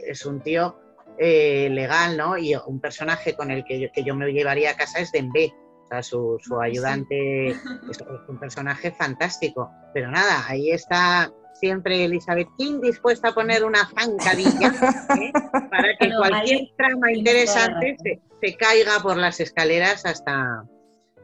es 0.07 0.27
un 0.27 0.41
tío 0.41 0.79
eh, 1.19 1.69
legal, 1.71 2.17
¿no? 2.17 2.39
Y 2.39 2.55
un 2.55 2.81
personaje 2.81 3.35
con 3.35 3.51
el 3.51 3.65
que 3.65 3.81
yo, 3.81 3.89
que 3.93 4.05
yo 4.05 4.15
me 4.15 4.33
llevaría 4.33 4.71
a 4.71 4.77
casa 4.77 5.01
es 5.01 5.13
Dembe, 5.13 5.53
o 5.85 5.89
sea, 5.89 6.03
su, 6.03 6.39
su 6.41 6.61
ayudante 6.61 7.49
es 7.91 7.99
un 8.29 8.39
personaje 8.39 8.93
fantástico. 8.93 9.71
Pero 9.93 10.11
nada, 10.11 10.45
ahí 10.49 10.71
está 10.71 11.31
siempre 11.55 12.05
Elizabeth 12.05 12.49
King 12.59 12.81
dispuesta 12.81 13.29
a 13.29 13.33
poner 13.33 13.65
una 13.65 13.89
zancadilla 13.89 14.69
¿eh? 15.21 15.33
para 15.71 15.97
que 15.99 16.11
cualquier 16.17 16.61
trama 16.77 17.13
interesante 17.13 17.97
se, 18.41 18.57
caiga 18.57 19.01
por 19.03 19.17
las 19.17 19.41
escaleras 19.41 20.05
hasta... 20.05 20.65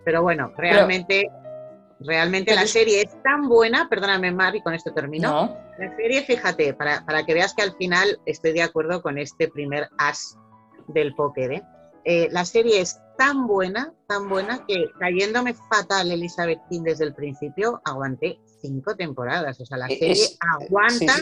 Pero 0.04 0.22
bueno, 0.22 0.52
realmente, 0.56 1.28
realmente 2.00 2.54
la 2.54 2.66
serie 2.66 3.02
es 3.02 3.22
tan 3.22 3.48
buena, 3.48 3.88
perdóname 3.88 4.32
Mar, 4.32 4.56
y 4.56 4.62
con 4.62 4.72
esto 4.72 4.94
termino. 4.94 5.56
La 5.78 5.96
serie, 5.96 6.22
fíjate, 6.22 6.72
para, 6.72 7.04
para, 7.04 7.26
que 7.26 7.34
veas 7.34 7.52
que 7.54 7.62
al 7.62 7.76
final 7.76 8.18
estoy 8.24 8.52
de 8.52 8.62
acuerdo 8.62 9.02
con 9.02 9.18
este 9.18 9.48
primer 9.48 9.88
as 9.98 10.38
del 10.86 11.14
póker. 11.14 11.52
¿eh? 11.52 11.62
Eh, 12.04 12.28
la 12.30 12.44
serie 12.44 12.80
es 12.80 12.98
tan 13.18 13.46
buena, 13.46 13.92
tan 14.06 14.28
buena, 14.28 14.64
que 14.66 14.86
cayéndome 14.98 15.54
fatal 15.68 16.10
Elizabeth 16.10 16.60
King 16.70 16.82
desde 16.84 17.04
el 17.04 17.14
principio, 17.14 17.82
aguanté 17.84 18.38
cinco 18.60 18.96
temporadas. 18.96 19.60
O 19.60 19.66
sea, 19.66 19.78
la 19.78 19.86
e-, 19.86 19.98
serie 19.98 20.24
aguanta, 20.40 21.14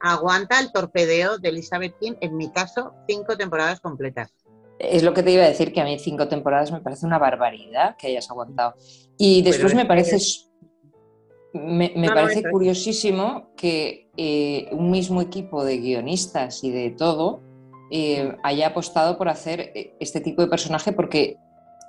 aguanta 0.00 0.60
el 0.60 0.72
torpedeo 0.72 1.38
de 1.38 1.48
Elizabeth 1.48 1.94
King, 1.98 2.14
en 2.20 2.36
mi 2.36 2.50
caso, 2.50 2.94
cinco 3.06 3.36
temporadas 3.36 3.80
completas. 3.80 4.32
Es 4.78 5.02
lo 5.02 5.14
que 5.14 5.22
te 5.22 5.30
iba 5.30 5.44
a 5.44 5.48
decir, 5.48 5.72
que 5.72 5.80
a 5.80 5.84
mí 5.84 5.98
cinco 5.98 6.26
temporadas 6.28 6.72
me 6.72 6.80
parece 6.80 7.06
una 7.06 7.18
barbaridad 7.18 7.96
que 7.96 8.08
hayas 8.08 8.28
aguantado. 8.30 8.74
Y 9.16 9.42
después 9.42 9.74
me 9.74 9.86
parece, 9.86 10.18
me, 11.52 12.08
parece 12.08 12.42
curiosísimo 12.50 13.52
que 13.56 14.10
eh, 14.16 14.68
un 14.72 14.90
mismo 14.90 15.20
equipo 15.20 15.64
de 15.64 15.78
guionistas 15.78 16.64
y 16.64 16.72
de 16.72 16.90
todo 16.90 17.42
eh, 17.90 18.36
haya 18.42 18.68
apostado 18.68 19.18
por 19.18 19.28
hacer 19.28 19.60
eh, 19.60 19.94
este 20.00 20.20
tipo 20.20 20.42
de 20.42 20.48
personaje 20.48 20.92
porque 20.92 21.36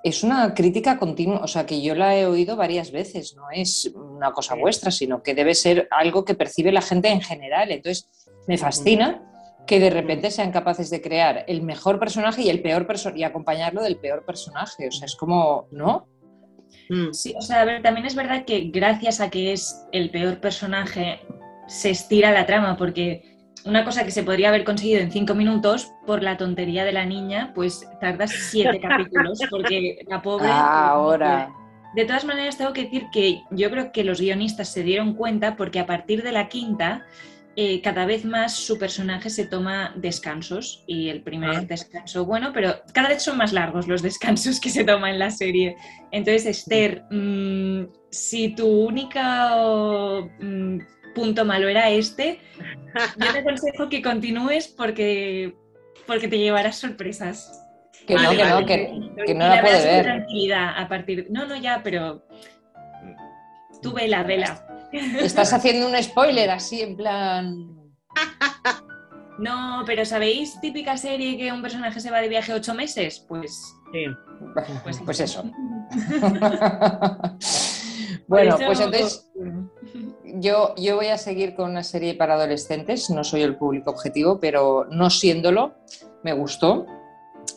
es 0.03 0.21
una 0.21 0.53
crítica 0.53 0.99
continua, 0.99 1.39
o 1.39 1.47
sea, 1.47 1.65
que 1.65 1.81
yo 1.81 1.95
la 1.95 2.17
he 2.17 2.25
oído 2.25 2.57
varias 2.57 2.91
veces, 2.91 3.35
no 3.37 3.43
es 3.51 3.89
una 3.95 4.33
cosa 4.33 4.53
vuestra, 4.53 4.91
sino 4.91 5.23
que 5.23 5.33
debe 5.33 5.55
ser 5.55 5.87
algo 5.91 6.25
que 6.25 6.35
percibe 6.35 6.73
la 6.73 6.81
gente 6.81 7.07
en 7.07 7.21
general. 7.21 7.71
Entonces, 7.71 8.09
me 8.45 8.57
fascina 8.57 9.23
que 9.65 9.79
de 9.79 9.89
repente 9.89 10.29
sean 10.29 10.51
capaces 10.51 10.89
de 10.89 11.01
crear 11.01 11.45
el 11.47 11.61
mejor 11.61 11.99
personaje 11.99 12.41
y 12.41 12.49
el 12.49 12.61
peor 12.61 12.85
personaje 12.85 13.21
y 13.21 13.23
acompañarlo 13.23 13.81
del 13.81 13.95
peor 13.95 14.25
personaje. 14.25 14.89
O 14.89 14.91
sea, 14.91 15.05
es 15.05 15.15
como, 15.15 15.67
¿no? 15.71 16.05
Mm. 16.89 17.13
Sí, 17.13 17.33
o 17.37 17.41
sea, 17.41 17.61
a 17.61 17.65
ver, 17.65 17.81
también 17.81 18.05
es 18.05 18.15
verdad 18.15 18.43
que 18.43 18.71
gracias 18.73 19.21
a 19.21 19.29
que 19.29 19.53
es 19.53 19.87
el 19.93 20.09
peor 20.09 20.41
personaje, 20.41 21.21
se 21.67 21.91
estira 21.91 22.31
la 22.31 22.45
trama, 22.45 22.75
porque 22.75 23.32
una 23.65 23.85
cosa 23.85 24.03
que 24.03 24.11
se 24.11 24.23
podría 24.23 24.49
haber 24.49 24.63
conseguido 24.63 25.01
en 25.01 25.11
cinco 25.11 25.35
minutos, 25.35 25.91
por 26.05 26.23
la 26.23 26.37
tontería 26.37 26.85
de 26.85 26.93
la 26.93 27.05
niña, 27.05 27.51
pues 27.55 27.87
tardas 27.99 28.31
siete 28.31 28.79
capítulos, 28.81 29.39
porque 29.49 30.03
la 30.07 30.21
pobre... 30.21 30.47
Ah, 30.49 30.89
ahora. 30.89 31.53
De 31.95 32.05
todas 32.05 32.25
maneras, 32.25 32.57
tengo 32.57 32.73
que 32.73 32.85
decir 32.85 33.05
que 33.11 33.43
yo 33.51 33.69
creo 33.69 33.91
que 33.91 34.03
los 34.03 34.19
guionistas 34.19 34.71
se 34.71 34.83
dieron 34.83 35.13
cuenta 35.13 35.55
porque 35.55 35.79
a 35.79 35.85
partir 35.85 36.23
de 36.23 36.31
la 36.31 36.49
quinta, 36.49 37.05
eh, 37.55 37.81
cada 37.81 38.07
vez 38.07 38.25
más 38.25 38.55
su 38.55 38.79
personaje 38.79 39.29
se 39.29 39.45
toma 39.45 39.93
descansos 39.95 40.83
y 40.87 41.09
el 41.09 41.21
primer 41.21 41.51
ah. 41.51 41.61
descanso, 41.61 42.25
bueno, 42.25 42.51
pero 42.51 42.81
cada 42.93 43.09
vez 43.09 43.21
son 43.21 43.37
más 43.37 43.53
largos 43.53 43.87
los 43.87 44.01
descansos 44.01 44.59
que 44.59 44.71
se 44.71 44.83
toma 44.83 45.11
en 45.11 45.19
la 45.19 45.29
serie. 45.29 45.75
Entonces, 46.11 46.47
Esther, 46.47 47.03
mm, 47.11 47.83
si 48.09 48.55
tu 48.55 48.67
única 48.67 49.55
mm, 50.39 50.79
punto 51.13 51.45
malo 51.45 51.67
era 51.67 51.91
este, 51.91 52.39
yo 53.17 53.31
te 53.31 53.39
aconsejo 53.39 53.89
que 53.89 54.01
continúes 54.01 54.67
porque, 54.67 55.55
porque 56.05 56.27
te 56.27 56.37
llevarás 56.37 56.77
sorpresas. 56.77 57.59
Que 58.07 58.15
no, 58.15 58.31
que 58.31 58.43
no, 58.43 58.65
que, 58.65 59.33
no 59.33 59.47
la, 59.47 59.61
puede 59.61 59.85
ver. 59.85 60.03
tranquilidad 60.03 60.77
a 60.77 60.89
partir. 60.89 61.27
No, 61.29 61.45
no, 61.45 61.55
ya, 61.55 61.81
pero 61.83 62.25
tú 63.81 63.93
vela, 63.93 64.23
vela. 64.23 64.65
Estás 64.91 65.53
haciendo 65.53 65.87
un 65.87 65.95
spoiler 66.01 66.49
así, 66.49 66.81
en 66.81 66.97
plan. 66.97 67.73
No, 69.39 69.83
pero 69.85 70.05
¿sabéis 70.05 70.59
típica 70.61 70.97
serie 70.97 71.37
que 71.37 71.51
un 71.51 71.61
personaje 71.61 71.99
se 71.99 72.11
va 72.11 72.19
de 72.19 72.29
viaje 72.29 72.53
ocho 72.53 72.73
meses? 72.73 73.25
Pues. 73.27 73.75
Sí. 73.91 74.05
Pues, 74.83 75.01
pues 75.03 75.19
eso. 75.19 75.43
bueno, 78.27 78.57
pues 78.57 78.79
entonces 78.79 79.29
yo, 80.33 80.73
yo 80.77 80.95
voy 80.95 81.07
a 81.07 81.17
seguir 81.17 81.55
con 81.55 81.69
una 81.71 81.83
serie 81.83 82.15
para 82.15 82.35
adolescentes, 82.35 83.09
no 83.09 83.23
soy 83.23 83.41
el 83.41 83.55
público 83.55 83.91
objetivo, 83.91 84.39
pero 84.39 84.85
no 84.89 85.09
siéndolo, 85.09 85.73
me 86.23 86.33
gustó. 86.33 86.85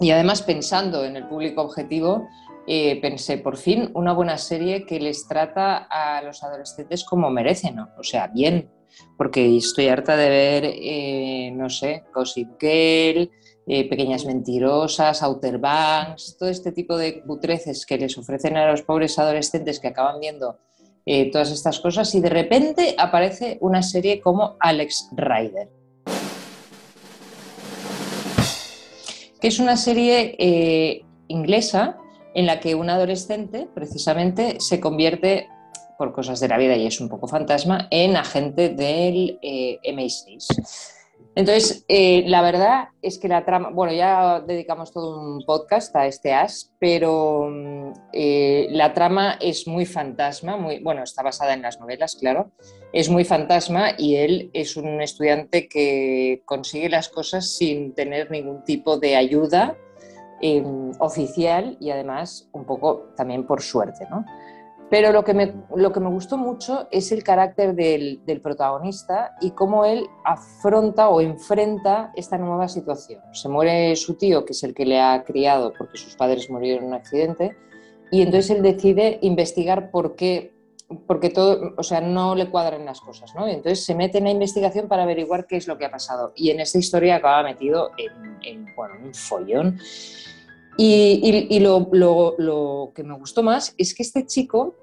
Y 0.00 0.11
además 0.11 0.42
pensando 0.42 1.04
en 1.04 1.16
el 1.16 1.26
público 1.26 1.62
objetivo, 1.62 2.28
eh, 2.66 3.00
pensé, 3.00 3.38
por 3.38 3.56
fin, 3.56 3.90
una 3.95 4.12
buena 4.12 4.38
serie 4.38 4.85
que 4.85 5.00
les 5.00 5.26
trata 5.28 5.87
a 5.90 6.21
los 6.23 6.42
adolescentes 6.42 7.04
como 7.04 7.30
merecen, 7.30 7.78
o 7.78 8.02
sea, 8.02 8.26
bien, 8.26 8.68
porque 9.16 9.56
estoy 9.56 9.88
harta 9.88 10.16
de 10.16 10.28
ver, 10.28 10.64
eh, 10.64 11.52
no 11.54 11.71
sé, 11.71 12.04
Gossip 12.12 12.61
Girl, 12.61 13.30
eh, 13.68 13.88
Pequeñas 13.88 14.25
Mentirosas, 14.25 15.23
Outer 15.23 15.59
Banks, 15.59 16.37
todo 16.38 16.49
este 16.49 16.73
tipo 16.73 16.99
de 16.99 17.23
butreces 17.25 17.87
que 17.87 17.99
les 17.99 18.18
ofrecen 18.18 18.56
a 18.56 18.71
los 18.71 18.83
pobres 18.83 19.18
adolescentes 19.18 19.80
que 19.80 19.88
acaban 19.88 20.21
viendo 20.21 20.59
eh, 21.09 21.31
todas 21.31 21.53
estas 21.53 21.79
cosas 21.79 22.13
y 22.17 22.21
de 22.21 22.31
repente 22.31 22.97
aparece 22.99 23.59
una 23.61 23.81
serie 23.83 24.21
como 24.21 24.57
Alex 24.59 25.11
Rider, 25.13 25.69
que 29.41 29.47
es 29.47 29.61
una 29.61 29.77
serie 29.77 30.35
eh, 30.39 31.05
inglesa 31.29 31.97
en 32.35 32.47
la 32.47 32.59
que 32.59 32.75
un 32.75 32.91
adolescente 32.91 33.69
precisamente 33.73 34.57
se 34.59 34.81
convierte 34.81 35.49
por 35.97 36.13
cosas 36.13 36.41
de 36.41 36.49
la 36.49 36.59
vida 36.59 36.75
y 36.77 36.87
es 36.87 37.01
un 37.01 37.09
poco 37.09 37.29
fantasma 37.29 37.87
en 37.93 38.17
agente 38.17 38.71
del 38.71 39.39
eh, 39.43 39.79
MI6. 39.85 40.96
Entonces, 41.37 41.85
eh, 41.88 42.25
la 42.26 42.40
verdad 42.40 42.88
es 43.02 43.19
que 43.19 43.28
la 43.28 43.45
trama, 43.45 43.69
bueno, 43.69 43.93
ya 43.93 44.40
dedicamos 44.40 44.90
todo 44.90 45.21
un 45.21 45.45
podcast 45.45 45.95
a 45.95 46.07
este 46.07 46.33
as, 46.33 46.73
pero 46.78 47.50
mm, 47.50 47.93
eh, 48.14 48.69
la 48.71 48.95
trama 48.95 49.37
es 49.38 49.69
muy 49.69 49.85
fantasma, 49.85 50.57
muy, 50.57 50.78
bueno, 50.83 51.02
está 51.02 51.23
basada 51.23 51.52
en 51.52 51.61
las 51.61 51.78
novelas, 51.78 52.16
claro, 52.19 52.52
es 52.90 53.11
muy 53.11 53.26
fantasma 53.26 53.90
y 53.99 54.16
él 54.16 54.50
es 54.55 54.78
un 54.78 55.02
estudiante 55.02 55.69
que 55.69 56.40
consigue 56.47 56.88
las 56.88 57.11
cosas 57.11 57.50
sin 57.55 57.95
tener 57.95 58.31
ningún 58.31 58.64
tipo 58.64 58.97
de 58.97 59.16
ayuda 59.16 59.76
em, 60.40 60.93
oficial 61.00 61.76
y 61.81 61.90
además 61.90 62.49
un 62.52 62.64
poco 62.64 63.12
también 63.14 63.47
por 63.47 63.61
suerte, 63.61 64.07
¿no? 64.09 64.25
Pero 64.88 65.11
lo 65.11 65.25
que 65.25 65.35
me, 65.35 65.52
lo 65.75 65.93
que 65.93 65.99
me 65.99 66.09
gustó 66.09 66.38
mucho 66.38 66.87
es 66.93 67.11
el 67.11 67.25
carácter 67.25 67.75
del, 67.75 68.21
protagonista 68.40 69.35
y 69.40 69.50
cómo 69.50 69.85
él 69.85 70.07
afronta 70.25 71.09
o 71.09 71.21
enfrenta 71.21 72.12
esta 72.14 72.38
nueva 72.38 72.69
situación. 72.69 73.21
Se 73.33 73.49
muere 73.49 73.97
su 73.97 74.14
tío, 74.14 74.45
que 74.45 74.52
es 74.52 74.62
el 74.62 74.75
que 74.75 74.87
le 74.87 75.00
ha 75.00 75.25
criado 75.25 75.73
porque 75.76 75.99
sus 75.99 76.14
padres 76.14 76.49
murieron 76.50 76.85
en 76.85 76.88
un 76.90 76.95
accidente, 76.95 77.57
y 78.12 78.23
entonces 78.23 78.50
él 78.50 78.62
decide 78.62 79.19
investigar 79.23 79.90
por 79.90 80.14
qué, 80.14 80.55
porque 81.09 81.31
todo, 81.31 81.75
o 81.76 81.83
sea, 81.83 82.00
no 82.00 82.37
le 82.37 82.49
cuadran 82.49 82.85
las 82.85 83.00
cosas, 83.00 83.35
¿no? 83.35 83.49
Y 83.49 83.50
entonces 83.50 83.85
se 83.85 83.97
mete 83.97 84.19
en 84.19 84.25
la 84.25 84.31
investigación 84.31 84.87
para 84.87 85.02
averiguar 85.02 85.49
qué 85.49 85.57
es 85.57 85.66
lo 85.66 85.76
que 85.76 85.87
ha 85.87 85.90
pasado. 85.90 86.33
Y 86.37 86.50
en 86.50 86.61
esta 86.61 86.78
historia 86.78 87.16
acaba 87.16 87.43
metido 87.43 87.90
en, 87.99 88.38
en 88.45 88.76
bueno, 88.76 88.95
un 89.02 89.12
follón 89.12 89.81
y, 90.76 91.61
lo, 91.61 92.92
que 92.95 93.02
me 93.02 93.14
gustó 93.14 93.42
más 93.42 93.75
es 93.78 93.95
que 93.95 94.02
este 94.02 94.26
chico 94.26 94.75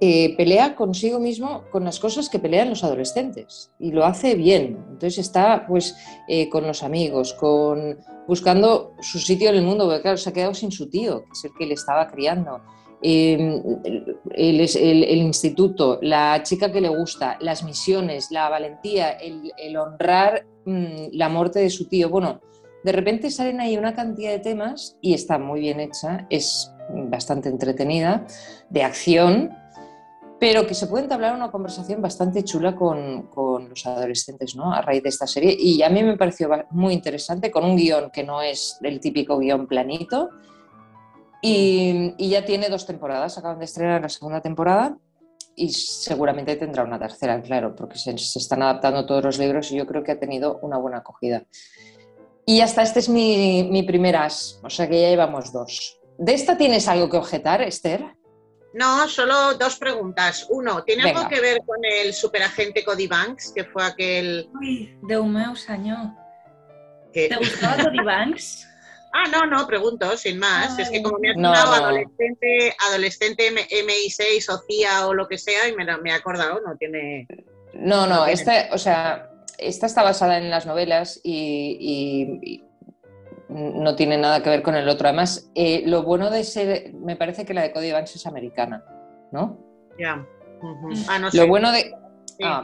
eh, 0.00 0.36
pelea 0.36 0.74
consigo 0.74 1.18
mismo 1.18 1.64
con 1.70 1.84
las 1.84 1.98
cosas 1.98 2.28
que 2.28 2.38
pelean 2.38 2.70
los 2.70 2.84
adolescentes 2.84 3.70
y 3.78 3.92
lo 3.92 4.04
hace 4.04 4.34
bien. 4.34 4.78
Entonces 4.90 5.18
está 5.18 5.66
pues 5.66 5.96
eh, 6.28 6.48
con 6.48 6.66
los 6.66 6.82
amigos, 6.82 7.34
con 7.34 7.98
buscando 8.26 8.92
su 9.00 9.18
sitio 9.18 9.48
en 9.48 9.56
el 9.56 9.62
mundo, 9.62 9.86
porque 9.86 10.02
claro, 10.02 10.16
se 10.16 10.30
ha 10.30 10.32
quedado 10.32 10.54
sin 10.54 10.70
su 10.70 10.88
tío, 10.88 11.24
que 11.24 11.30
es 11.32 11.44
el 11.44 11.50
que 11.58 11.66
le 11.66 11.74
estaba 11.74 12.06
criando. 12.08 12.60
em, 13.00 13.62
el, 14.34 15.18
instituto, 15.22 15.98
la 16.02 16.42
chica 16.42 16.70
que 16.70 16.80
le 16.80 16.88
gusta, 16.88 17.38
las 17.40 17.62
misiones, 17.62 18.30
la 18.30 18.48
valentía, 18.48 19.12
el, 19.12 19.76
honrar 19.76 20.46
mm, 20.64 21.08
la 21.12 21.28
muerte 21.28 21.60
de 21.60 21.70
su 21.70 21.88
tío. 21.88 22.08
Bueno, 22.10 22.40
de 22.88 22.92
repente 22.92 23.30
salen 23.30 23.60
ahí 23.60 23.76
una 23.76 23.94
cantidad 23.94 24.30
de 24.30 24.38
temas 24.38 24.96
y 25.02 25.12
está 25.12 25.38
muy 25.38 25.60
bien 25.60 25.78
hecha, 25.78 26.26
es 26.30 26.72
bastante 26.88 27.50
entretenida, 27.50 28.26
de 28.70 28.82
acción, 28.82 29.50
pero 30.40 30.66
que 30.66 30.72
se 30.72 30.86
puede 30.86 31.02
entablar 31.02 31.36
una 31.36 31.50
conversación 31.50 32.00
bastante 32.00 32.44
chula 32.44 32.74
con, 32.74 33.28
los 33.68 33.84
adolescentes 33.84 34.56
¿no? 34.56 34.72
a 34.72 34.80
raíz 34.80 35.02
de 35.02 35.10
esta 35.10 35.26
serie. 35.26 35.54
Y 35.58 35.82
a 35.82 35.90
mí 35.90 36.02
me 36.02 36.16
pareció 36.16 36.48
muy 36.70 36.94
interesante, 36.94 37.50
con 37.50 37.66
un 37.66 37.76
guion 37.76 38.10
que 38.10 38.24
no 38.24 38.40
es 38.40 38.78
el 38.80 39.00
típico 39.00 39.38
guion 39.38 39.66
planito. 39.66 40.30
Y, 41.42 42.14
ya 42.26 42.46
tiene 42.46 42.70
dos 42.70 42.86
temporadas, 42.86 43.36
acaban 43.36 43.58
de 43.58 43.66
estrenar 43.66 44.00
la 44.00 44.08
segunda 44.08 44.40
temporada 44.40 44.96
y 45.54 45.72
seguramente 45.72 46.56
tendrá 46.56 46.84
una 46.84 46.98
tercera, 46.98 47.38
claro, 47.42 47.76
porque 47.76 47.98
se, 47.98 48.12
están 48.12 48.62
adaptando 48.62 49.04
todos 49.04 49.22
los 49.22 49.38
libros 49.38 49.70
y 49.72 49.76
yo 49.76 49.86
creo 49.86 50.02
que 50.02 50.12
ha 50.12 50.18
tenido 50.18 50.58
una 50.62 50.78
buena 50.78 50.98
acogida. 50.98 51.44
Y 52.48 52.62
hasta 52.62 52.80
este 52.80 53.00
es 53.00 53.10
mi, 53.10 53.68
mi 53.70 53.82
primer 53.82 54.16
as, 54.16 54.58
o 54.62 54.70
sea 54.70 54.88
que 54.88 54.98
ya 55.02 55.10
llevamos 55.10 55.52
dos. 55.52 56.00
¿De 56.16 56.32
esta 56.32 56.56
tienes 56.56 56.88
algo 56.88 57.10
que 57.10 57.18
objetar, 57.18 57.60
Esther? 57.60 58.02
No, 58.72 59.06
solo 59.06 59.52
dos 59.58 59.76
preguntas. 59.76 60.46
Uno, 60.48 60.82
¿tiene 60.82 61.10
algo 61.10 61.28
que 61.28 61.42
ver 61.42 61.58
con 61.66 61.76
el 61.84 62.14
superagente 62.14 62.82
Cody 62.86 63.06
Banks, 63.06 63.52
que 63.54 63.64
fue 63.64 63.84
aquel... 63.84 64.48
Uy, 64.58 64.98
de 65.02 65.18
un 65.18 65.34
meu 65.34 65.52
¿Te 67.12 67.36
gustaba 67.36 67.84
Cody 67.84 68.02
Banks? 68.02 68.64
Ah, 69.10 69.24
no, 69.32 69.46
no, 69.46 69.66
pregunto, 69.66 70.18
sin 70.18 70.38
más. 70.38 70.78
Es 70.78 70.90
que 70.90 71.02
como 71.02 71.18
me 71.18 71.30
ha 71.30 71.34
sonado 71.34 71.72
adolescente, 71.72 72.76
adolescente 72.90 73.50
MI6 73.50 74.50
o 74.50 74.58
CIA 74.58 75.06
o 75.06 75.14
lo 75.14 75.26
que 75.26 75.38
sea, 75.38 75.66
y 75.66 75.74
me, 75.74 75.84
me 75.96 76.10
he 76.10 76.12
acordado, 76.12 76.60
no 76.60 76.76
tiene... 76.76 77.26
No, 77.72 78.06
no, 78.06 78.26
esta, 78.26 78.68
o 78.70 78.76
sea, 78.76 79.30
esta 79.58 79.86
está 79.86 80.02
basada 80.02 80.38
en 80.38 80.50
las 80.50 80.66
novelas 80.66 81.20
y 81.22 82.62
no 83.48 83.96
tiene 83.96 84.18
nada 84.18 84.42
que 84.42 84.50
ver 84.50 84.62
con 84.62 84.74
el 84.74 84.88
otro. 84.88 85.08
Además, 85.08 85.50
eh, 85.54 85.82
lo 85.86 86.02
bueno 86.02 86.30
de 86.30 86.44
ser, 86.44 86.92
me 86.94 87.16
parece 87.16 87.44
que 87.44 87.54
la 87.54 87.62
de 87.62 87.72
Cody 87.72 87.92
Banks 87.92 88.16
es 88.16 88.26
americana, 88.26 88.84
¿no? 89.32 89.58
Ya. 89.98 90.24
ah, 91.08 91.18
no 91.18 91.30
sé. 91.30 91.36
Lo 91.36 91.46
bueno 91.46 91.72
de... 91.72 91.94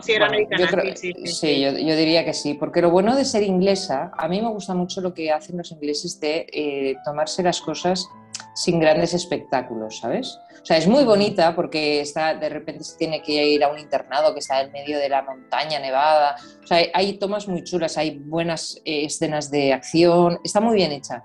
Sí, 0.03 0.13
era 0.13 0.27
americana, 0.27 0.95
sí, 0.95 1.61
yo, 1.61 1.73
diría 1.73 2.25
que 2.25 2.33
sí, 2.33 2.55
porque 2.55 2.81
lo 2.81 2.91
bueno 2.91 3.17
de 3.17 3.25
ser 3.25 3.43
inglesa, 3.43 4.13
a 4.17 4.29
mí 4.29 4.41
me 4.41 4.49
gusta 4.49 4.73
mucho 4.73 5.01
lo 5.01 5.15
que 5.15 5.33
hacen 5.33 5.57
los 5.57 5.73
ingleses 5.73 6.21
de 6.21 6.47
eh, 6.53 6.95
tomarse 7.05 7.43
las 7.43 7.61
cosas 7.61 8.09
sin 8.55 8.79
grandes 8.79 9.15
espectáculos, 9.15 9.99
¿sabes? 9.99 10.39
O 10.63 10.65
sea, 10.65 10.79
es 10.79 10.87
muy 10.87 11.05
bonita 11.05 11.55
porque 11.55 12.01
está, 12.01 12.35
de 12.35 12.49
repente 12.49 12.85
se 12.85 12.97
tiene 12.97 13.21
que 13.21 13.47
ir 13.49 13.63
a 13.63 13.69
un 13.69 13.79
internado 13.79 14.33
que 14.33 14.41
está 14.41 14.63
en 14.63 14.73
medio 14.73 14.99
de 14.99 15.09
la 15.09 15.23
montaña 15.23 15.79
nevada. 15.79 16.37
O 16.63 16.67
sea, 16.67 16.79
hay, 16.95 17.19
tomas 17.19 17.47
muy 17.49 17.65
chulas, 17.65 17.99
hay 17.99 18.19
buenas 18.19 18.81
eh, 18.85 19.05
escenas 19.05 19.51
de 19.51 19.73
acción, 19.73 20.39
está 20.43 20.61
muy 20.61 20.77
bien 20.77 20.93
hecha. 20.93 21.23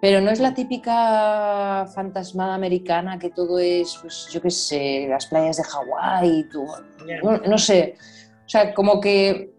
Pero 0.00 0.20
no 0.20 0.30
es 0.30 0.38
la 0.38 0.54
típica 0.54 1.86
fantasmada 1.94 2.54
americana 2.54 3.18
que 3.18 3.30
todo 3.30 3.58
es, 3.58 3.98
pues 4.00 4.28
yo 4.30 4.40
qué 4.42 4.50
sé, 4.50 5.06
las 5.08 5.26
playas 5.26 5.56
de 5.56 5.64
Hawái, 5.64 6.46
no, 7.24 7.38
no 7.38 7.58
sé. 7.58 7.96
O 8.44 8.48
sea, 8.48 8.74
como 8.74 9.00
que 9.00 9.50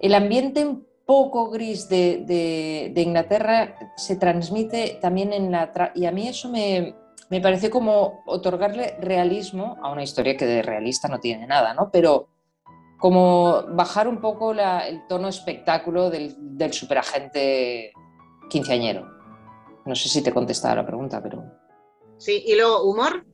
el 0.00 0.14
ambiente 0.14 0.66
poco 1.06 1.50
gris 1.50 1.88
de, 1.88 2.24
de, 2.94 3.00
Inglaterra 3.02 3.76
se 3.96 4.16
transmite 4.16 4.98
también 5.00 5.32
en 5.32 5.50
la... 5.50 5.92
y 5.94 6.06
a 6.06 6.12
mí 6.12 6.28
eso 6.28 6.48
me, 6.48 6.94
me 7.30 7.40
pareció 7.40 7.70
como 7.70 8.22
otorgarle 8.26 8.96
realismo 9.00 9.76
a 9.82 9.90
una 9.90 10.02
historia 10.02 10.36
que 10.36 10.46
de 10.46 10.62
realista 10.62 11.08
no 11.08 11.20
tiene 11.20 11.46
nada, 11.46 11.74
¿no? 11.74 11.90
Pero 11.90 12.28
como 12.98 13.64
bajar 13.70 14.08
un 14.08 14.20
poco 14.20 14.52
el 14.52 15.06
tono 15.08 15.28
espectáculo 15.28 16.08
del, 16.10 16.36
del 16.38 16.72
superagente 16.72 17.92
quinceañero. 18.48 19.06
No 19.84 19.94
sé 19.94 20.08
si 20.08 20.22
te 20.22 20.30
he 20.30 20.34
contestado 20.34 20.76
la 20.76 20.86
pregunta, 20.86 21.22
pero... 21.22 21.44
Sí, 22.16 22.42
y 22.46 22.56
luego, 22.56 22.84
¿humor? 22.84 23.26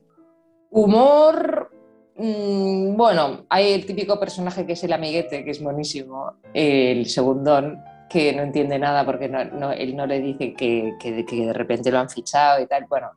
Humor, 0.71 1.70
Mm, 2.15 2.95
bueno, 2.95 3.45
hay 3.49 3.73
el 3.73 3.85
típico 3.85 4.19
personaje 4.19 4.65
que 4.65 4.73
es 4.73 4.83
el 4.83 4.93
amiguete, 4.93 5.43
que 5.43 5.51
es 5.51 5.61
buenísimo, 5.61 6.33
el 6.53 7.07
segundón, 7.07 7.81
que 8.09 8.33
no 8.33 8.43
entiende 8.43 8.77
nada 8.77 9.05
porque 9.05 9.25
él 9.25 9.95
no 9.95 10.05
le 10.05 10.19
dice 10.19 10.53
que, 10.53 10.93
de 11.01 11.53
repente 11.53 11.91
lo 11.91 11.99
han 11.99 12.09
fichado 12.09 12.61
y 12.61 12.67
tal. 12.67 12.85
Bueno, 12.89 13.11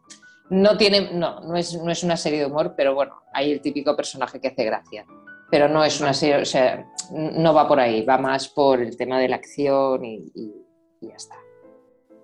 no 0.51 0.77
tiene, 0.77 1.11
no, 1.13 1.41
no 1.41 1.57
es, 1.57 1.75
no 1.75 1.91
es 1.91 2.05
una 2.05 2.17
serie 2.17 2.39
de 2.41 2.47
humor, 2.47 2.75
pero 2.77 2.95
bueno, 2.95 3.23
hay 3.33 3.51
el 3.51 3.61
típico 3.61 3.97
personaje 3.97 4.41
que 4.41 4.49
hace 4.49 4.65
gracia. 4.65 5.05
Pero 5.51 5.69
no 5.69 5.85
es 5.85 6.01
una 6.01 6.15
serie, 6.15 6.37
o 6.37 6.45
sea, 6.45 6.87
no 7.11 7.53
va 7.53 7.67
por 7.67 7.81
ahí, 7.81 8.05
va 8.05 8.19
más 8.19 8.49
por 8.49 8.81
el 8.81 8.97
tema 8.97 9.19
de 9.19 9.29
la 9.29 9.37
acción 9.37 10.05
y, 10.05 10.25
y 10.35 10.53
ya 11.01 11.15
está. 11.15 11.37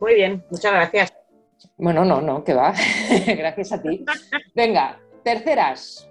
Muy 0.00 0.14
bien, 0.14 0.44
muchas 0.50 0.72
gracias. 0.72 1.12
Bueno, 1.76 2.04
no, 2.04 2.20
no, 2.20 2.42
que 2.44 2.54
va. 2.54 2.72
gracias 3.26 3.72
a 3.72 3.82
ti. 3.82 4.04
Venga, 4.54 4.98
terceras. 5.22 6.09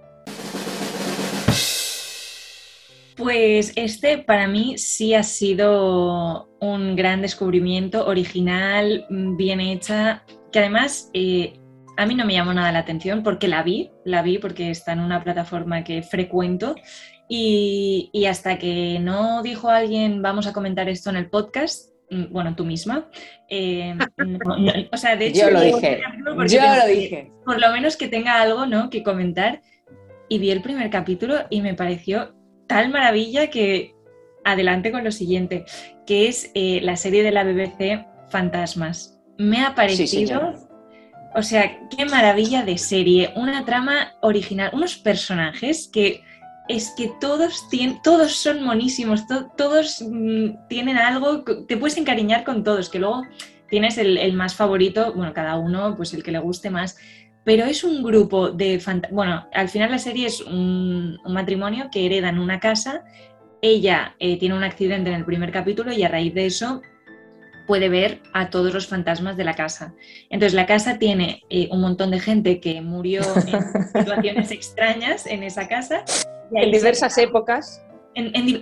Pues 3.20 3.74
este 3.76 4.20
para 4.20 4.48
mí 4.48 4.78
sí 4.78 5.14
ha 5.14 5.24
sido 5.24 6.50
un 6.62 6.96
gran 6.96 7.22
descubrimiento, 7.22 8.08
original, 8.08 9.06
bien 9.10 9.60
hecha, 9.60 10.24
que 10.54 10.60
además 10.60 11.10
eh, 11.14 11.60
a 11.98 12.06
mí 12.06 12.16
no 12.16 12.24
me 12.24 12.32
llamó 12.32 12.54
nada 12.54 12.72
la 12.72 12.80
atención 12.80 13.22
porque 13.22 13.50
la 13.50 13.62
vi, 13.62 13.92
la 14.06 14.22
vi 14.22 14.38
porque 14.38 14.72
está 14.72 14.94
en 14.94 15.02
una 15.02 15.22
plataforma 15.22 15.84
que 15.84 16.02
frecuento 16.02 16.76
y, 17.28 18.10
hasta 18.26 18.58
que 18.58 19.00
no 19.02 19.44
dijo 19.44 19.70
alguien 19.70 20.22
vamos 20.22 20.48
a 20.48 20.54
comentar 20.54 20.88
esto 20.88 21.10
en 21.10 21.18
el 21.18 21.30
podcast, 21.30 21.92
mm, 22.12 22.32
bueno, 22.32 22.56
tú 22.56 22.64
misma. 22.64 23.10
Eh, 23.50 23.98
o 24.94 24.98
sea, 24.98 25.18
de 25.18 25.28
hecho, 25.28 25.42
yo 25.42 25.52
lo 25.52 25.60
dije. 25.60 26.02
Yo 26.48 26.62
lo 26.62 26.88
dije. 26.88 27.34
Por 27.44 27.60
lo 27.60 27.70
menos 27.74 27.98
que 27.98 28.08
tenga 28.08 28.42
algo, 28.42 28.66
¿no? 28.66 28.90
Que 28.90 29.04
comentar. 29.04 29.62
Y 30.30 30.40
vi 30.40 30.52
el 30.52 30.62
primer 30.62 30.90
capítulo 30.90 31.36
y 31.50 31.62
me 31.62 31.74
pareció 31.74 32.39
tal 32.70 32.90
maravilla 32.90 33.50
que 33.50 33.96
adelante 34.46 34.92
con 34.92 35.04
lo 35.04 35.12
siguiente, 35.12 35.66
que 36.06 36.30
es 36.30 36.52
eh, 36.54 36.80
la 36.82 36.96
serie 36.96 37.24
de 37.24 37.32
la 37.32 37.44
BBC 37.44 38.06
Fantasmas. 38.30 39.20
Me 39.38 39.66
ha 39.66 39.74
parecido, 39.74 40.54
o 41.36 41.42
sea, 41.42 41.80
qué 41.90 42.06
maravilla 42.06 42.64
de 42.64 42.78
serie, 42.78 43.34
una 43.36 43.66
trama 43.66 44.14
original, 44.22 44.70
unos 44.72 44.98
personajes 44.98 45.90
que 45.92 46.22
es 46.68 46.94
que 46.96 47.12
todos, 47.20 47.68
tienen, 47.70 48.00
todos 48.04 48.34
son 48.34 48.64
monísimos, 48.64 49.26
todos 49.58 50.06
mm, 50.08 50.68
tienen 50.68 50.98
algo, 50.98 51.44
te 51.44 51.76
puedes 51.78 51.98
encariñar 51.98 52.44
con 52.44 52.64
todos, 52.64 52.90
que 52.90 53.00
luego 53.00 53.24
tienes 53.68 53.98
el, 53.98 54.18
el, 54.20 54.34
más 54.34 54.54
favorito, 54.54 55.12
bueno, 55.14 55.34
cada 55.34 55.58
uno, 55.58 55.96
pues 55.98 56.14
el 56.14 56.22
que 56.22 56.32
le 56.32 56.38
guste 56.38 56.70
más, 56.70 56.98
pero 57.50 57.66
es 57.66 57.84
un 57.84 58.04
grupo 58.04 58.52
de... 58.52 58.80
Bueno, 59.10 59.48
al 59.56 59.70
final 59.70 59.90
la 59.90 59.98
serie 59.98 60.28
es 60.28 60.40
un, 60.40 61.18
matrimonio 61.26 61.90
que 61.92 62.06
heredan 62.06 62.38
una 62.38 62.60
casa, 62.60 63.04
ella 63.64 64.16
eh, 64.20 64.38
tiene 64.38 64.54
un 64.54 64.64
accidente 64.64 65.10
en 65.10 65.16
el 65.16 65.26
primer 65.26 65.52
capítulo 65.52 65.92
y 65.92 66.04
a 66.04 66.10
raíz 66.10 66.32
de 66.36 66.46
eso 66.46 66.84
puede 67.66 67.90
ver 67.90 68.22
a 68.36 68.52
todos 68.52 68.72
los 68.72 68.86
fantasmas 68.86 69.36
de 69.36 69.46
la 69.46 69.56
casa. 69.56 69.96
Entonces 70.30 70.54
la 70.54 70.68
casa 70.68 71.00
tiene 71.00 71.42
eh, 71.50 71.68
un 71.72 71.82
montón 71.82 72.12
de 72.12 72.20
gente 72.20 72.60
que 72.60 72.82
murió 72.82 73.22
en 73.48 73.88
situaciones 73.96 74.52
extrañas 74.52 75.26
en 75.26 75.42
esa 75.42 75.68
casa. 75.68 76.06
en 76.52 76.72
diversas 76.72 77.18
épocas. 77.18 77.82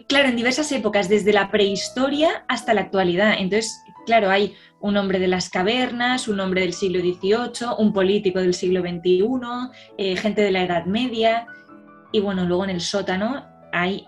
claro, 0.08 0.30
en 0.30 0.38
diversas 0.38 0.72
épocas, 0.72 1.10
desde 1.10 1.34
la 1.34 1.52
prehistoria 1.52 2.46
hasta 2.48 2.74
la 2.74 2.84
actualidad. 2.84 3.34
Entonces, 3.38 3.84
claro, 4.08 4.32
hay 4.32 4.56
un 4.80 4.96
hombre 4.96 5.20
de 5.20 5.28
las 5.28 5.50
cavernas, 5.50 6.30
un 6.30 6.40
hombre 6.40 6.62
del 6.62 6.74
siglo 6.74 7.02
XVIII, 7.02 7.76
un 7.78 7.92
político 7.92 8.40
del 8.40 8.54
siglo 8.54 8.82
XXI, 8.82 9.30
eh, 9.98 10.16
gente 10.16 10.42
de 10.42 10.52
la 10.52 10.64
Edad 10.64 10.86
Media. 10.86 11.46
Y 12.14 12.22
bueno, 12.22 12.46
luego 12.46 12.64
en 12.64 12.70
el 12.72 12.82
sótano 12.82 13.46
hay 13.74 14.08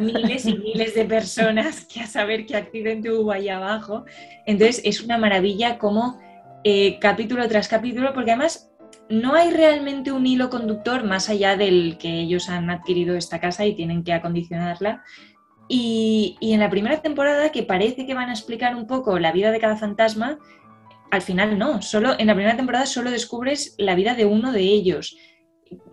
miles 0.00 0.46
y 0.46 0.54
miles 0.58 0.94
de 0.94 1.04
personas 1.04 1.84
que 1.84 2.00
a 2.00 2.06
saber 2.06 2.46
qué 2.46 2.56
accidente 2.56 3.12
hubo 3.12 3.32
ahí 3.32 3.50
abajo. 3.50 4.06
Entonces 4.46 4.80
es 4.82 5.02
una 5.02 5.18
maravilla 5.18 5.78
como 5.78 6.18
eh, 6.64 6.98
capítulo 6.98 7.46
tras 7.46 7.68
capítulo, 7.68 8.14
porque 8.14 8.30
además 8.30 8.70
no 9.10 9.34
hay 9.34 9.50
realmente 9.50 10.10
un 10.10 10.26
hilo 10.26 10.48
conductor 10.48 11.04
más 11.04 11.28
allá 11.28 11.56
del 11.56 11.98
que 11.98 12.20
ellos 12.20 12.48
han 12.48 12.70
adquirido 12.70 13.14
esta 13.14 13.40
casa 13.40 13.66
y 13.66 13.74
tienen 13.74 14.04
que 14.04 14.14
acondicionarla, 14.14 15.04
y, 15.68 16.36
en 16.40 16.60
la 16.60 16.70
primera 16.70 17.00
temporada, 17.00 17.50
que 17.50 17.62
parece 17.62 18.06
que 18.06 18.14
van 18.14 18.28
a 18.28 18.32
explicar 18.32 18.76
un 18.76 18.86
poco 18.86 19.18
la 19.18 19.32
vida 19.32 19.50
de 19.50 19.60
cada 19.60 19.76
fantasma, 19.76 20.38
al 21.10 21.22
final 21.22 21.58
no, 21.58 21.80
solo 21.80 22.14
en 22.18 22.26
la 22.26 22.34
primera 22.34 22.56
temporada 22.56 22.86
solo 22.86 23.10
descubres 23.10 23.74
la 23.78 23.94
vida 23.94 24.14
de 24.14 24.24
uno 24.24 24.52
de 24.52 24.62
ellos. 24.62 25.16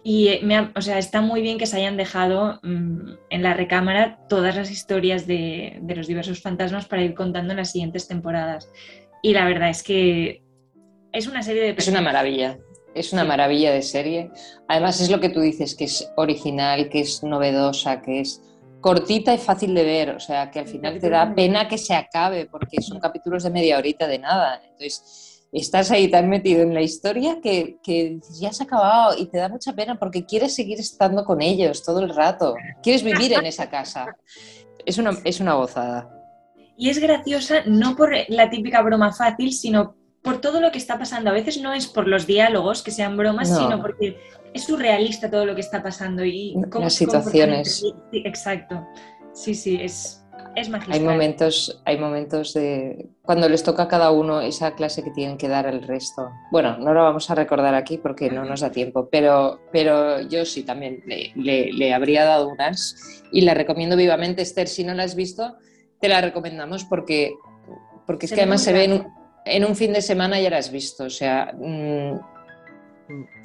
Y 0.04 0.28
eh, 0.28 0.40
me 0.44 0.72
o 0.76 0.82
sea, 0.82 0.98
está 0.98 1.22
muy 1.22 1.42
bien 1.42 1.58
que 1.58 1.68
se 1.68 1.78
hayan 1.78 1.96
dejado 1.98 2.60
mm, 2.64 3.14
en 3.30 3.44
la 3.44 3.54
recámara 3.54 4.20
todas 4.28 4.56
las 4.56 4.70
historias 4.72 5.28
de, 5.28 5.80
de, 5.82 5.96
los 5.96 6.08
diversos 6.08 6.42
fantasmas 6.42 6.88
para 6.88 7.04
ir 7.04 7.14
contando 7.14 7.52
en 7.52 7.58
las 7.58 7.72
siguientes 7.72 8.08
temporadas. 8.08 8.70
Y 9.22 9.34
la 9.34 9.46
verdad 9.46 9.70
es 9.70 9.84
que 9.84 10.44
es 11.14 11.28
una 11.28 11.44
serie 11.44 11.62
de... 11.62 11.76
Es 11.78 11.88
una 11.88 12.02
maravilla. 12.02 12.58
Es 12.94 13.14
una 13.14 13.24
maravilla 13.24 13.72
de 13.72 13.82
serie. 13.82 14.32
Además 14.68 15.00
es 15.00 15.10
lo 15.10 15.20
que 15.20 15.30
tú 15.30 15.40
dices, 15.40 15.76
que 15.76 15.86
es 15.86 16.12
original, 16.18 16.90
que 16.90 17.02
es 17.02 17.24
novedosa, 17.24 18.02
que 18.02 18.22
es 18.22 18.42
cortita 18.82 19.34
y 19.34 19.38
fácil 19.38 19.74
de 19.74 19.84
ver. 19.84 20.10
O 20.12 20.20
sea, 20.20 20.52
que 20.52 20.60
al 20.60 20.68
final 20.68 21.00
te 21.00 21.10
da 21.10 21.34
pena 21.34 21.68
que 21.68 21.78
se 21.78 21.94
acabe 21.94 22.48
porque 22.48 22.82
son 22.82 23.00
capítulos 23.00 23.44
de 23.44 23.50
media 23.52 23.78
horita 23.78 24.08
de 24.08 24.20
nada. 24.20 24.62
Entonces 24.64 25.48
estás 25.52 25.92
ahí 25.92 26.10
tan 26.10 26.30
metido 26.30 26.62
en 26.62 26.74
la 26.74 26.82
historia 26.82 27.40
que, 27.42 27.78
que 27.84 28.20
ya 28.40 28.52
se 28.52 28.64
ha 28.64 28.66
acabado 28.66 29.18
y 29.18 29.28
te 29.28 29.38
da 29.38 29.50
mucha 29.50 29.74
pena 29.74 30.00
porque 30.00 30.26
quieres 30.26 30.56
seguir 30.56 30.80
estando 30.80 31.24
con 31.24 31.42
ellos 31.42 31.84
todo 31.84 32.00
el 32.00 32.14
rato. 32.14 32.56
Quieres 32.82 33.04
vivir 33.04 33.34
en 33.34 33.46
esa 33.46 33.70
casa. 33.70 34.18
Es 34.86 34.98
una, 34.98 35.12
es 35.24 35.40
una 35.40 35.54
gozada. 35.54 36.10
Y 36.78 36.90
es 36.90 37.00
graciosa 37.00 37.64
no 37.66 37.96
por 37.96 38.12
la 38.30 38.50
típica 38.50 38.82
broma 38.82 39.14
fácil, 39.14 39.54
sino 39.54 39.96
por 40.24 40.40
todo 40.40 40.62
lo 40.62 40.72
que 40.72 40.78
está 40.78 40.98
pasando. 40.98 41.30
A 41.30 41.34
veces 41.34 41.62
no 41.62 41.74
es 41.74 41.88
por 41.88 42.08
los 42.08 42.26
diálogos 42.26 42.82
que 42.82 42.92
sean 42.92 43.18
bromas, 43.18 43.56
sino 43.56 43.82
porque 43.82 44.18
es 44.54 44.64
surrealista 44.66 45.30
todo 45.30 45.46
lo 45.46 45.56
que 45.56 45.62
está 45.62 45.82
pasando 45.82 46.24
y 46.26 46.56
cómo 46.70 46.86
las 46.86 46.94
situaciones. 46.94 47.84
exacto. 48.12 48.86
Sí, 49.34 49.56
sí, 49.56 49.80
es, 49.82 50.26
es 50.56 50.70
magistral. 50.70 51.00
Hay 51.00 51.06
momentos, 51.06 51.82
hay 51.86 51.98
momentos 51.98 52.54
de 52.54 53.10
cuando 53.22 53.48
les 53.48 53.64
toca 53.64 53.84
a 53.84 53.88
cada 53.88 54.12
uno 54.12 54.42
esa 54.42 54.76
clase 54.76 55.04
que 55.04 55.12
tienen 55.12 55.38
que 55.38 55.48
dar 55.48 55.68
al 55.68 55.84
resto. 55.84 56.30
Bueno, 56.52 56.78
no 56.78 56.94
lo 56.94 57.04
vamos 57.04 57.30
a 57.32 57.36
recordar 57.36 57.76
aquí 57.76 57.98
porque 57.98 58.30
no 58.30 58.44
nos 58.44 58.60
da 58.60 58.72
tiempo, 58.72 59.08
pero, 59.10 59.62
pero 59.72 60.22
yo 60.22 60.44
sí 60.46 60.64
también 60.64 61.02
le, 61.06 61.72
le 61.72 61.94
habría 61.94 62.26
dado 62.26 62.50
unas 62.50 63.24
y 63.32 63.42
la 63.42 63.54
recomiendo 63.54 63.96
vivamente. 63.96 64.42
Esther, 64.42 64.68
si 64.68 64.84
no 64.84 64.94
la 64.94 65.04
has 65.04 65.16
visto, 65.16 65.56
te 66.02 66.10
la 66.10 66.20
recomendamos 66.20 66.84
porque, 66.84 67.36
porque 68.06 68.26
es 68.26 68.34
que 68.34 68.42
además 68.42 68.64
se 68.64 68.74
ve 68.74 68.84
en, 68.84 69.08
en 69.46 69.66
un 69.66 69.76
fin 69.76 69.94
de 69.94 70.02
semana 70.02 70.42
ya 70.42 70.50
la 70.50 70.58
has 70.58 70.72
visto. 70.72 71.06
O 71.06 71.10
sea, 71.10 71.54
mm, 71.58 72.20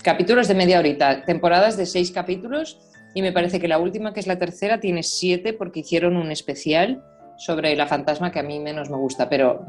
capítulos 0.03 0.49
de 0.49 0.55
media 0.55 0.79
horita, 0.79 1.25
temporadas 1.25 1.77
de 1.77 1.87
seis 1.87 2.11
capítulos 2.11 2.79
y 3.17 3.23
me 3.23 3.33
parece 3.33 3.61
que 3.61 3.67
la 3.67 3.79
última, 3.79 4.13
que 4.13 4.21
es 4.21 4.27
la 4.27 4.39
tercera, 4.39 4.79
tiene 4.79 5.03
siete 5.03 5.55
porque 5.55 5.81
hicieron 5.81 6.19
un 6.19 6.31
especial 6.31 7.03
sobre 7.39 7.75
la 7.75 7.87
fantasma 7.87 8.31
que 8.31 8.41
a 8.41 8.43
mí 8.43 8.61
menos 8.61 8.91
me 8.91 8.99
gusta, 8.99 9.29
pero, 9.29 9.65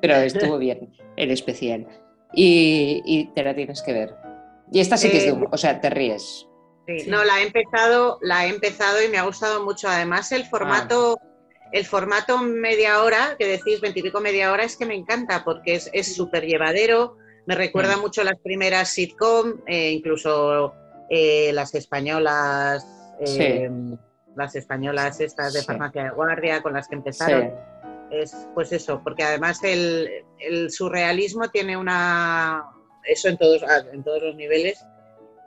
pero 0.00 0.16
estuvo 0.16 0.58
bien 0.58 0.92
el 1.16 1.30
especial. 1.30 1.86
Y, 2.32 3.30
te 3.36 3.42
la 3.44 3.54
tienes 3.54 3.82
que 3.82 3.92
ver. 3.92 4.14
Y 4.72 4.80
esta 4.80 4.96
sí 4.96 5.10
que 5.10 5.18
es 5.18 5.26
de 5.26 5.46
o 5.50 5.56
sea, 5.56 5.80
te 5.80 5.90
ríes. 5.90 6.46
Sí, 6.86 7.04
no, 7.08 7.22
la 7.24 7.40
he 7.40 7.46
empezado, 7.46 8.18
la 8.20 8.46
he 8.46 8.48
empezado 8.48 9.02
y 9.02 9.08
me 9.08 9.18
ha 9.18 9.22
gustado 9.22 9.64
mucho. 9.64 9.88
Además, 9.88 10.32
el 10.32 10.44
formato, 10.44 11.20
el 11.72 11.84
formato 11.86 12.38
media 12.38 13.00
hora, 13.02 13.36
que 13.38 13.46
decís 13.46 13.80
veintipico 13.80 14.20
media 14.20 14.52
hora, 14.52 14.64
es 14.64 14.76
que 14.76 14.86
me 14.86 14.94
encanta 14.94 15.44
porque 15.44 15.80
es 15.92 16.16
súper 16.16 16.46
llevadero, 16.46 17.16
me 17.48 17.54
recuerda 17.54 17.96
mm. 17.96 18.00
mucho 18.00 18.22
las 18.24 18.38
primeras 18.38 18.90
sitcom, 18.90 19.62
eh, 19.66 19.90
incluso 19.92 20.74
eh, 21.08 21.50
las 21.54 21.74
españolas, 21.74 22.86
eh, 23.20 23.70
las 24.36 24.54
españolas 24.54 25.18
estas 25.22 25.54
de 25.54 25.62
farmacia 25.62 26.04
de 26.04 26.10
guardia 26.10 26.62
con 26.62 26.74
las 26.74 26.86
que 26.88 26.96
empezaron. 26.96 27.54
Es 28.10 28.36
pues 28.54 28.70
eso, 28.72 29.00
porque 29.02 29.22
además 29.22 29.60
el, 29.64 30.10
surrealismo 30.68 31.48
tiene 31.48 31.74
una, 31.78 32.66
eso 33.04 33.28
en 33.28 33.38
todos, 33.38 33.62
ah, 33.62 33.82
en 33.94 34.04
todos 34.04 34.22
los 34.22 34.36
niveles, 34.36 34.84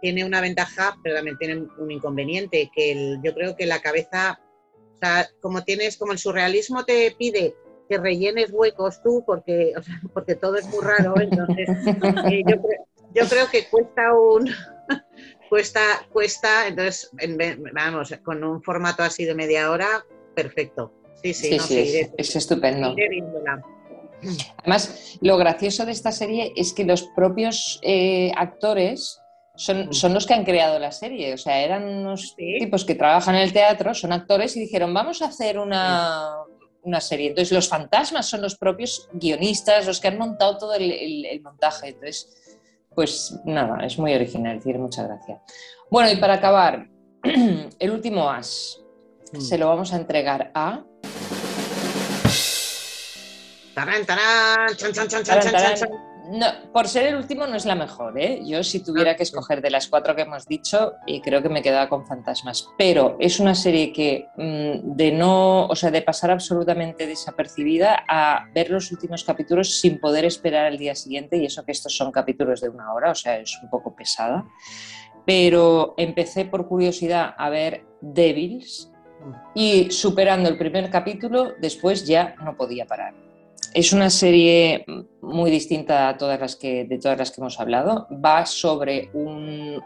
tiene 0.01 0.25
una 0.25 0.41
ventaja, 0.41 0.95
pero 1.03 1.17
también 1.17 1.37
tiene 1.37 1.67
un 1.77 1.91
inconveniente, 1.91 2.71
que 2.75 3.19
yo 3.23 3.35
creo 3.35 3.55
que 3.55 3.67
la 3.67 3.79
cabeza 3.79 4.39
o 4.95 4.97
sea, 4.97 5.29
como 5.39 5.63
tienes, 5.63 5.97
como 5.97 6.13
el 6.13 6.17
surrealismo 6.17 6.83
te 6.83 7.15
pide 7.17 7.53
que 7.91 7.97
rellenes 7.97 8.51
huecos 8.53 9.03
tú, 9.03 9.21
porque, 9.25 9.73
porque 10.13 10.35
todo 10.35 10.55
es 10.55 10.65
muy 10.67 10.79
raro, 10.81 11.13
entonces 11.19 11.67
eh, 12.31 12.41
yo, 13.13 13.27
creo 13.27 13.49
que 13.51 13.65
cuesta 13.65 14.13
un 14.13 14.49
cuesta, 15.49 15.81
cuesta, 16.09 16.67
entonces 16.67 17.11
vamos, 17.73 18.15
con 18.23 18.45
un 18.45 18.63
formato 18.63 19.03
así 19.03 19.25
de 19.25 19.35
media 19.35 19.69
hora, 19.71 20.05
perfecto. 20.33 20.93
Sí, 21.21 21.33
sí, 21.33 21.59
es, 22.17 22.35
estupendo. 22.35 22.95
Además, 24.59 25.17
lo 25.19 25.35
gracioso 25.35 25.85
de 25.85 25.91
esta 25.91 26.13
serie 26.13 26.53
es 26.55 26.71
que 26.71 26.85
los 26.85 27.03
propios 27.13 27.79
eh, 27.83 28.31
actores 28.37 29.21
son, 29.55 29.93
son, 29.93 30.13
los 30.13 30.25
que 30.25 30.33
han 30.33 30.45
creado 30.45 30.79
la 30.79 30.93
serie. 30.93 31.33
O 31.33 31.37
sea, 31.37 31.61
eran 31.61 31.83
unos 31.83 32.35
tipos 32.37 32.85
que 32.85 32.95
trabajan 32.95 33.35
en 33.35 33.41
el 33.41 33.53
teatro, 33.53 33.93
son 33.93 34.13
actores 34.13 34.55
y 34.55 34.61
dijeron, 34.61 34.93
vamos 34.93 35.21
a 35.21 35.25
hacer 35.25 35.59
una, 35.59 36.37
una, 36.83 37.01
serie. 37.01 37.29
Entonces, 37.29 37.51
los 37.51 37.67
fantasmas 37.67 38.27
son 38.27 38.41
los 38.41 38.55
propios 38.55 39.07
guionistas, 39.13 39.85
los 39.85 39.99
que 39.99 40.07
han 40.07 40.17
montado 40.17 40.57
todo 40.57 40.73
el, 40.73 41.41
montaje. 41.43 41.89
Entonces, 41.89 42.57
pues 42.93 43.39
nada, 43.45 43.85
es 43.85 43.97
muy 43.97 44.13
original, 44.13 44.59
tiene 44.61 44.79
mucha 44.79 45.03
gracia. 45.03 45.41
Bueno, 45.89 46.11
y 46.11 46.17
para 46.17 46.35
acabar, 46.35 46.87
el 47.23 47.91
último 47.91 48.29
as 48.29 48.81
mm. 49.33 49.39
se 49.39 49.57
lo 49.57 49.67
vamos 49.67 49.93
a 49.93 49.97
entregar 49.97 50.51
a... 50.53 50.83
Tarán, 53.73 54.05
tarán, 54.05 54.75
chan, 54.75 54.91
chan, 54.91 55.07
chan, 55.07 55.23
chan 55.23 56.10
no, 56.31 56.45
por 56.71 56.87
ser 56.87 57.07
el 57.07 57.15
último 57.15 57.45
no 57.45 57.57
es 57.57 57.65
la 57.65 57.75
mejor, 57.75 58.17
¿eh? 58.17 58.39
Yo 58.45 58.63
si 58.63 58.81
tuviera 58.81 59.17
que 59.17 59.23
escoger 59.23 59.61
de 59.61 59.69
las 59.69 59.89
cuatro 59.89 60.15
que 60.15 60.21
hemos 60.21 60.47
dicho, 60.47 60.93
y 61.05 61.19
creo 61.19 61.41
que 61.41 61.49
me 61.49 61.61
quedaba 61.61 61.89
con 61.89 62.07
Fantasmas. 62.07 62.69
Pero 62.77 63.17
es 63.19 63.41
una 63.41 63.53
serie 63.53 63.91
que 63.91 64.29
mm, 64.37 64.95
de 64.95 65.11
no, 65.11 65.65
o 65.65 65.75
sea, 65.75 65.91
de 65.91 66.01
pasar 66.01 66.31
absolutamente 66.31 67.05
desapercibida 67.05 68.05
a 68.07 68.45
ver 68.55 68.69
los 68.69 68.89
últimos 68.93 69.25
capítulos 69.25 69.81
sin 69.81 69.99
poder 69.99 70.23
esperar 70.23 70.67
al 70.67 70.77
día 70.77 70.95
siguiente, 70.95 71.35
y 71.35 71.47
eso 71.47 71.65
que 71.65 71.73
estos 71.73 71.97
son 71.97 72.13
capítulos 72.13 72.61
de 72.61 72.69
una 72.69 72.93
hora, 72.93 73.11
o 73.11 73.15
sea, 73.15 73.37
es 73.37 73.59
un 73.61 73.69
poco 73.69 73.93
pesada. 73.93 74.45
Pero 75.25 75.95
empecé 75.97 76.45
por 76.45 76.65
curiosidad 76.69 77.35
a 77.37 77.49
ver 77.49 77.83
Devils 77.99 78.89
y 79.53 79.91
superando 79.91 80.47
el 80.47 80.57
primer 80.57 80.89
capítulo, 80.89 81.53
después 81.59 82.07
ya 82.07 82.35
no 82.43 82.55
podía 82.55 82.85
parar. 82.85 83.30
Es 83.73 83.93
una 83.93 84.09
serie 84.09 84.85
muy 85.21 85.49
distinta 85.49 86.09
a 86.09 86.17
todas 86.17 86.39
las 86.39 86.57
que, 86.57 86.83
de 86.83 86.97
todas 86.99 87.17
las 87.17 87.31
que 87.31 87.39
hemos 87.39 87.59
hablado. 87.59 88.07
Va 88.23 88.45
sobre 88.45 89.09
un, 89.13 89.81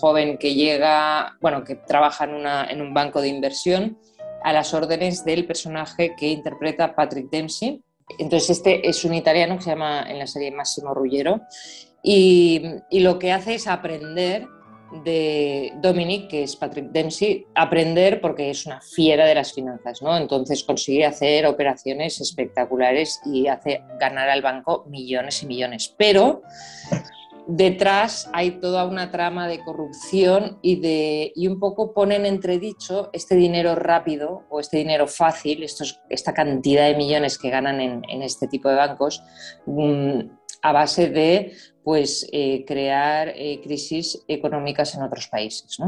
joven 0.00 0.38
que 0.38 0.54
llega, 0.54 1.36
bueno, 1.40 1.62
que 1.62 1.74
trabaja 1.74 2.24
en, 2.24 2.80
un 2.80 2.94
banco 2.94 3.20
de 3.20 3.28
inversión 3.28 3.98
a 4.42 4.52
las 4.52 4.72
órdenes 4.72 5.24
del 5.24 5.46
personaje 5.46 6.14
que 6.16 6.28
interpreta 6.28 6.94
Patrick 6.94 7.28
Dempsey. 7.30 7.82
Entonces, 8.18 8.50
este 8.50 8.88
es 8.88 9.04
un 9.04 9.12
italiano 9.12 9.56
que 9.56 9.64
se 9.64 9.70
llama 9.70 10.04
en 10.08 10.18
la 10.18 10.26
serie 10.26 10.50
Máximo 10.50 10.94
Ruggero 10.94 11.42
y, 12.02 12.62
y 12.88 13.00
lo 13.00 13.18
que 13.18 13.32
hace 13.32 13.56
es 13.56 13.66
aprender 13.66 14.46
de 15.04 15.72
Dominic, 15.76 16.28
que 16.28 16.42
es 16.42 16.56
Patrick 16.56 16.90
Dempsey, 16.90 17.46
aprender 17.54 18.20
porque 18.20 18.50
es 18.50 18.66
una 18.66 18.80
fiera 18.80 19.26
de 19.26 19.34
las 19.34 19.52
finanzas, 19.52 20.02
¿no? 20.02 20.16
Entonces 20.16 20.64
consigue 20.64 21.04
hacer 21.04 21.46
operaciones 21.46 22.20
espectaculares 22.20 23.20
y 23.24 23.46
hace 23.46 23.82
ganar 24.00 24.28
al 24.28 24.42
banco 24.42 24.84
millones 24.88 25.42
y 25.42 25.46
millones. 25.46 25.94
Pero 25.96 26.42
detrás 27.48 28.28
hay 28.34 28.52
toda 28.52 28.84
una 28.84 29.10
trama 29.10 29.48
de 29.48 29.60
corrupción 29.64 30.58
y, 30.60 30.80
de, 30.80 31.32
y 31.34 31.48
un 31.48 31.58
poco 31.58 31.94
ponen 31.94 32.26
entredicho 32.26 33.08
este 33.14 33.36
dinero 33.36 33.74
rápido 33.74 34.44
o 34.50 34.60
este 34.60 34.76
dinero 34.76 35.06
fácil, 35.06 35.64
esta 36.10 36.34
cantidad 36.34 36.86
de 36.86 36.94
millones 36.94 37.38
que 37.38 37.48
ganan 37.48 37.80
en, 37.80 38.02
en 38.08 38.22
este 38.22 38.48
tipo 38.48 38.68
de 38.68 38.74
bancos, 38.74 39.22
mm, 39.64 40.20
a 40.62 40.72
base 40.72 41.08
de 41.08 41.52
pues, 41.82 42.28
eh, 42.32 42.64
crear 42.66 43.32
eh, 43.34 43.60
crisis 43.62 44.24
económicas 44.28 44.94
en 44.94 45.02
otros 45.02 45.28
países. 45.28 45.78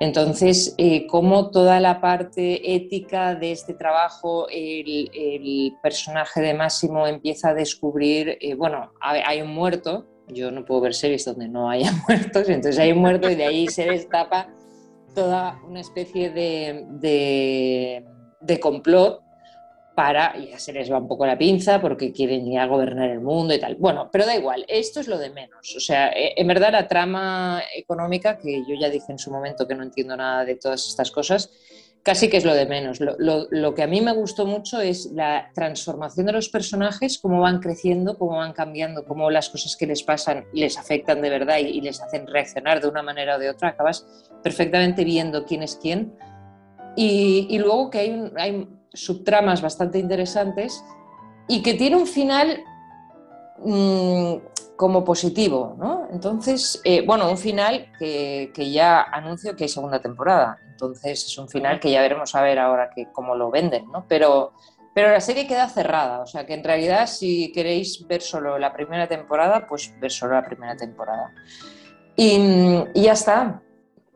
Entonces, 0.00 0.74
eh, 0.78 1.06
como 1.06 1.50
toda 1.50 1.78
la 1.78 2.00
parte 2.00 2.74
ética 2.74 3.36
de 3.36 3.52
este 3.52 3.74
trabajo, 3.74 4.48
el, 4.50 5.72
personaje 5.82 6.40
de 6.40 6.54
Máximo 6.54 7.06
empieza 7.06 7.50
a 7.50 7.54
descubrir, 7.54 8.36
bueno, 8.56 8.92
hay 9.00 9.42
un 9.42 9.54
muerto, 9.54 10.08
yo 10.26 10.50
no 10.50 10.64
puedo 10.64 10.80
ver 10.80 10.94
series 10.94 11.24
donde 11.24 11.48
no 11.48 11.70
haya 11.70 11.92
muertos, 12.08 12.48
entonces 12.48 12.78
hay 12.80 12.90
un 12.90 12.98
muerto 12.98 13.30
y 13.30 13.36
de 13.36 13.44
ahí 13.44 13.68
se 13.68 13.86
destapa 13.86 14.48
toda 15.14 15.60
una 15.68 15.80
especie 15.80 16.30
de, 16.30 18.02
de 18.40 18.60
complot 18.60 19.21
para, 19.94 20.36
ya 20.38 20.58
se 20.58 20.72
les 20.72 20.90
va 20.90 20.98
un 20.98 21.08
poco 21.08 21.26
la 21.26 21.36
pinza 21.36 21.80
porque 21.80 22.12
quieren 22.12 22.46
ir 22.46 22.58
a 22.58 22.66
gobernar 22.66 23.10
el 23.10 23.20
mundo 23.20 23.54
y 23.54 23.60
tal. 23.60 23.76
Bueno, 23.76 24.08
pero 24.10 24.24
da 24.24 24.34
igual, 24.34 24.64
esto 24.68 25.00
es 25.00 25.08
lo 25.08 25.18
de 25.18 25.30
menos. 25.30 25.74
O 25.76 25.80
sea, 25.80 26.08
eh, 26.08 26.34
en 26.36 26.46
verdad 26.46 26.72
la 26.72 26.88
trama 26.88 27.62
económica, 27.74 28.38
que 28.38 28.62
yo 28.66 28.74
ya 28.78 28.88
dije 28.88 29.12
en 29.12 29.18
su 29.18 29.30
momento 29.30 29.68
que 29.68 29.74
no 29.74 29.82
entiendo 29.82 30.16
nada 30.16 30.44
de 30.44 30.56
todas 30.56 30.86
estas 30.86 31.10
cosas, 31.10 31.50
casi 32.02 32.28
que 32.28 32.38
es 32.38 32.44
lo 32.44 32.54
de 32.54 32.66
menos. 32.66 33.00
Lo, 33.00 33.74
que 33.74 33.82
a 33.82 33.86
mí 33.86 34.00
me 34.00 34.12
gustó 34.12 34.46
mucho 34.46 34.80
es 34.80 35.12
la 35.12 35.50
transformación 35.54 36.26
de 36.26 36.32
los 36.32 36.48
personajes, 36.48 37.18
cómo 37.18 37.40
van 37.40 37.60
creciendo, 37.60 38.18
cómo 38.18 38.38
van 38.38 38.52
cambiando, 38.52 39.04
cómo 39.04 39.30
las 39.30 39.50
cosas 39.50 39.76
que 39.76 39.86
les 39.86 40.02
pasan 40.02 40.46
les 40.52 40.78
afectan 40.78 41.20
de 41.20 41.30
verdad 41.30 41.58
y, 41.58 41.80
les 41.80 42.00
hacen 42.00 42.26
reaccionar 42.26 42.80
de 42.80 42.88
una 42.88 43.02
manera 43.02 43.36
o 43.36 43.38
de 43.38 43.50
otra. 43.50 43.68
Acabas 43.68 44.06
perfectamente 44.42 45.04
viendo 45.04 45.44
quién 45.44 45.62
es 45.62 45.76
quién. 45.76 46.14
Y, 46.96 47.46
y 47.48 47.58
luego 47.58 47.90
que 47.90 47.98
hay, 47.98 48.32
hay 48.36 48.68
subtramas 48.94 49.62
bastante 49.62 49.98
interesantes 49.98 50.84
y 51.48 51.62
que 51.62 51.74
tiene 51.74 51.96
un 51.96 52.06
final 52.06 52.64
mm, 53.58 54.34
como 54.76 55.04
positivo, 55.04 55.76
¿no? 55.78 56.08
Entonces, 56.10 56.80
eh, 56.84 57.04
bueno, 57.06 57.30
un 57.30 57.38
final 57.38 57.92
que, 57.98 58.50
ya 58.72 59.02
anuncio 59.02 59.54
que 59.54 59.64
hay 59.64 59.68
segunda 59.68 60.00
temporada. 60.00 60.58
Entonces, 60.70 61.24
es 61.24 61.38
un 61.38 61.48
final 61.48 61.78
que 61.78 61.90
ya 61.90 62.00
veremos 62.00 62.34
a 62.34 62.42
ver 62.42 62.58
ahora 62.58 62.90
que, 62.94 63.06
cómo 63.12 63.34
lo 63.36 63.50
venden, 63.50 63.90
¿no? 63.92 64.06
Pero, 64.08 64.52
pero 64.94 65.10
la 65.10 65.20
serie 65.20 65.46
queda 65.46 65.68
cerrada, 65.68 66.20
o 66.20 66.26
sea 66.26 66.46
que 66.46 66.54
en 66.54 66.64
realidad 66.64 67.06
si 67.06 67.52
queréis 67.52 68.06
ver 68.06 68.22
solo 68.22 68.58
la 68.58 68.72
primera 68.72 69.06
temporada, 69.08 69.66
pues 69.66 69.94
ver 70.00 70.10
solo 70.10 70.34
la 70.34 70.44
primera 70.44 70.76
temporada. 70.76 71.32
Y, 72.16 72.84
ya 72.94 73.12
está. 73.12 73.62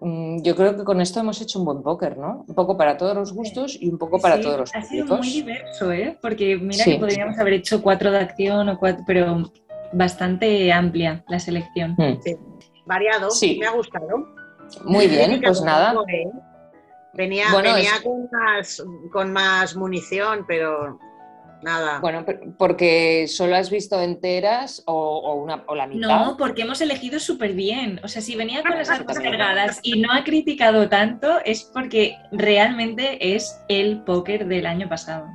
Mm, 0.01 0.43
yo 0.43 0.55
creo 0.55 0.77
que 0.77 0.85
con 0.85 1.01
esto 1.01 1.21
hemos 1.21 1.41
hecho 1.41 1.59
un 1.59 1.65
buen 1.65 1.83
póker, 1.83 2.19
¿no? 2.19 2.45
Un 2.47 2.55
poco 2.55 2.77
para 2.77 2.97
todos 2.99 3.15
los 3.15 3.33
gustos 3.33 3.79
y 3.81 3.89
un 3.89 3.99
poco 3.99 4.19
para 4.19 4.41
todos 4.41 4.59
los 4.59 4.75
Ha 4.75 4.83
sido 4.83 5.17
muy 5.17 5.31
diverso, 5.31 5.91
¿eh? 5.91 6.19
Porque 6.21 6.57
mira 6.57 6.85
que 6.85 6.99
podríamos 6.99 7.39
haber 7.39 7.55
hecho 7.55 7.83
cuatro 7.83 8.11
de 8.11 8.19
acción 8.19 8.69
o 8.69 8.79
cuatro, 8.79 9.05
pero 9.07 9.51
bastante 9.93 10.71
amplia 10.73 11.25
la 11.29 11.39
selección. 11.39 11.95
Hmm. 11.97 12.19
Variado, 12.85 13.31
sí. 13.31 13.57
me 13.59 13.67
ha 13.67 13.71
gustado. 13.71 14.29
Muy 14.85 15.07
bien, 15.07 15.41
pues 15.43 15.63
nada. 15.63 15.95
¿eh? 16.09 16.31
Venía, 17.15 17.47
con, 18.03 18.29
más, 18.31 18.85
con 19.11 19.33
más 19.33 19.75
munición, 19.75 20.45
pero 20.47 20.99
nada. 21.63 22.01
Bueno, 22.01 22.25
porque 22.59 23.27
solo 23.29 23.57
has 23.57 23.71
visto 23.71 24.01
enteras 24.01 24.83
o, 24.87 25.35
una, 25.35 25.65
o 25.67 25.75
la 25.75 25.87
mitad. 25.87 26.09
No, 26.09 26.37
porque 26.37 26.63
hemos 26.63 26.81
elegido 26.81 27.19
súper 27.19 27.55
bien. 27.55 28.01
O 28.03 28.09
sea, 28.09 28.23
si 28.23 28.37
venía 28.37 28.63
con 28.63 28.77
las 28.77 28.91
armas 28.91 29.19
cargadas 29.19 29.81
y 29.83 30.01
no 30.01 30.13
ha 30.13 30.25
criticado 30.25 30.89
tanto, 30.89 31.39
es 31.45 31.65
porque 31.65 32.17
realmente 32.33 33.35
es 33.35 33.61
el 33.69 34.03
póker 34.03 34.47
del 34.47 34.67
año 34.67 34.89
pasado. 34.89 35.27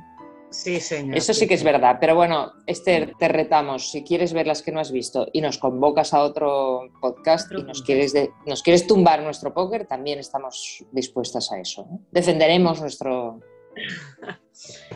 Sí, 0.52 0.80
señor. 0.80 1.16
Eso 1.16 1.32
sí 1.32 1.46
que 1.48 1.54
es 1.54 1.64
verdad. 1.64 1.96
Pero 1.98 2.14
bueno, 2.14 2.52
Esther, 2.66 3.14
te 3.18 3.28
retamos. 3.28 3.90
Si 3.90 4.04
quieres 4.04 4.32
ver 4.34 4.46
las 4.46 4.62
que 4.62 4.70
no 4.70 4.80
has 4.80 4.92
visto 4.92 5.26
y 5.32 5.40
nos 5.40 5.58
convocas 5.58 6.12
a 6.12 6.22
otro 6.22 6.90
podcast 7.00 7.50
y 7.52 7.62
nos 7.62 7.82
quieres, 7.82 8.14
nos 8.46 8.62
quieres 8.62 8.86
tumbar 8.86 9.22
nuestro 9.22 9.54
póker, 9.54 9.86
también 9.86 10.18
estamos 10.18 10.84
dispuestas 10.92 11.50
a 11.52 11.58
eso. 11.58 11.86
Defenderemos 12.10 12.80
nuestro. 12.80 13.40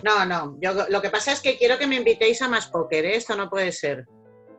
No, 0.03 0.25
no. 0.25 0.57
Yo, 0.61 0.73
lo 0.89 1.03
que 1.03 1.11
pasa 1.11 1.33
es 1.33 1.41
que 1.41 1.57
quiero 1.57 1.79
que 1.79 1.87
me 1.87 1.97
invitéis 1.97 2.43
a 2.43 2.49
más 2.49 2.67
póker. 2.67 3.05
¿eh? 3.05 3.17
Esto 3.17 3.37
no 3.37 3.49
puede 3.49 3.73
ser. 3.73 4.05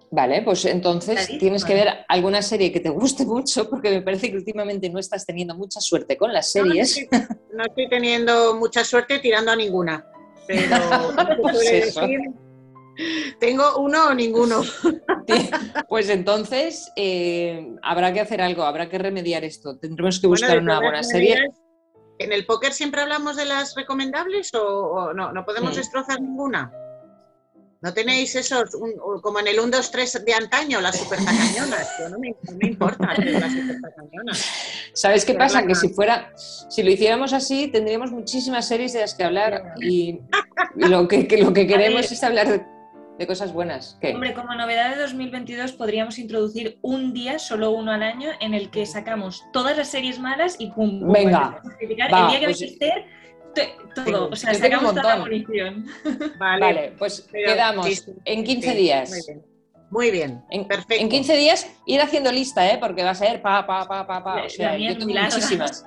Vale, 0.09 0.41
pues 0.41 0.63
entonces 0.65 1.27
tienes 1.37 1.65
que 1.65 1.73
ver 1.73 1.89
alguna 2.07 2.41
serie 2.41 2.71
que 2.71 2.79
te 2.79 2.89
guste 2.89 3.25
mucho, 3.25 3.69
porque 3.69 3.89
me 3.89 4.01
parece 4.01 4.31
que 4.31 4.37
últimamente 4.37 4.89
no 4.89 4.99
estás 4.99 5.25
teniendo 5.25 5.53
mucha 5.53 5.81
suerte 5.81 6.15
con 6.15 6.31
las 6.31 6.51
series. 6.51 7.05
no 7.51 7.65
estoy 7.65 7.89
teniendo 7.89 8.55
mucha 8.55 8.85
suerte 8.85 9.19
tirando 9.19 9.51
a 9.51 9.55
ninguna 9.57 10.05
pero 10.47 10.77
pues 11.41 11.95
tengo 13.39 13.77
uno 13.79 14.07
o 14.07 14.13
ninguno. 14.13 14.61
Pues 15.87 16.09
entonces 16.09 16.91
eh, 16.95 17.75
habrá 17.83 18.13
que 18.13 18.21
hacer 18.21 18.41
algo, 18.41 18.63
habrá 18.63 18.89
que 18.89 18.97
remediar 18.97 19.43
esto. 19.43 19.77
Tendremos 19.77 20.19
que 20.19 20.27
buscar 20.27 20.57
una 20.57 20.79
buena 20.79 21.03
serie. 21.03 21.51
¿En 22.19 22.31
el 22.31 22.45
póker 22.45 22.73
siempre 22.73 23.01
hablamos 23.01 23.35
de 23.35 23.45
las 23.45 23.75
recomendables 23.75 24.51
o, 24.53 25.13
no? 25.13 25.31
¿No 25.31 25.45
podemos 25.45 25.75
destrozar 25.75 26.21
ninguna? 26.21 26.71
¿No 27.79 27.93
tenéis 27.93 28.35
esos, 28.35 28.75
como 29.21 29.39
en 29.39 29.47
el 29.47 29.59
1, 29.59 29.77
2, 29.77 29.91
3 29.91 30.25
de 30.25 30.33
antaño, 30.33 30.81
las 30.81 30.97
supertacañonas? 30.97 31.87
no 32.09 32.17
me, 32.17 32.29
no 32.29 32.57
me 32.57 32.67
importa 32.69 33.13
las 33.17 33.53
supertacañonas. 33.53 34.45
¿Sabes 34.93 35.25
qué 35.25 35.35
pasa? 35.35 35.65
Que 35.65 35.75
si 35.75 35.89
fuera, 35.89 36.33
si 36.35 36.81
lo 36.81 36.89
hiciéramos 36.89 37.33
así, 37.33 37.67
tendríamos 37.67 38.11
muchísimas 38.11 38.67
series 38.67 38.93
de 38.93 39.01
las 39.01 39.13
que 39.13 39.23
hablar 39.23 39.75
y, 39.79 40.21
lo, 40.75 41.07
que, 41.07 41.27
lo 41.39 41.53
que 41.53 41.67
queremos 41.67 42.11
es 42.11 42.23
hablar 42.23 42.65
de, 43.17 43.27
cosas 43.27 43.53
buenas. 43.53 43.97
Hombre, 44.13 44.33
como 44.33 44.53
novedad 44.55 44.95
de 44.95 45.01
2022 45.01 45.73
podríamos 45.73 46.19
introducir 46.19 46.77
un 46.81 47.13
día, 47.13 47.39
solo 47.39 47.71
uno 47.71 47.91
al 47.91 48.03
año, 48.03 48.29
en 48.39 48.53
el 48.53 48.69
que 48.69 48.85
sacamos 48.85 49.43
todas 49.53 49.77
las 49.77 49.89
series 49.89 50.19
malas 50.19 50.55
y 50.59 50.71
pum, 50.71 51.11
Venga, 51.11 51.61
el 51.79 51.95
día 51.95 52.39
que 52.39 52.45
pues, 52.45 52.61
Esther 52.61 53.05
todo, 53.95 54.29
o 54.29 54.35
sea, 54.35 54.53
sacamos 54.53 54.93
toda 54.93 55.15
la 55.15 55.17
munición. 55.17 55.85
Vale, 56.39 56.93
pues 56.97 57.27
quedamos 57.31 58.07
en 58.25 58.43
15 58.43 58.75
días. 58.75 59.27
Muy 59.89 60.11
bien. 60.11 60.43
en, 60.49 60.67
perfecto. 60.67 61.01
En 61.01 61.09
15 61.09 61.37
días 61.37 61.71
ir 61.85 62.01
haciendo 62.01 62.31
lista, 62.31 62.69
¿eh? 62.69 62.77
Porque 62.77 63.03
va 63.03 63.11
a 63.11 63.15
ser 63.15 63.41
pa, 63.41 63.65
pa, 63.65 63.87
pa, 63.87 64.05
pa, 64.05 64.23
pa. 64.23 64.43
O 64.43 64.49
sea, 64.49 64.77
yo 64.77 64.97
tengo 64.97 65.13
muchísimas. 65.13 65.85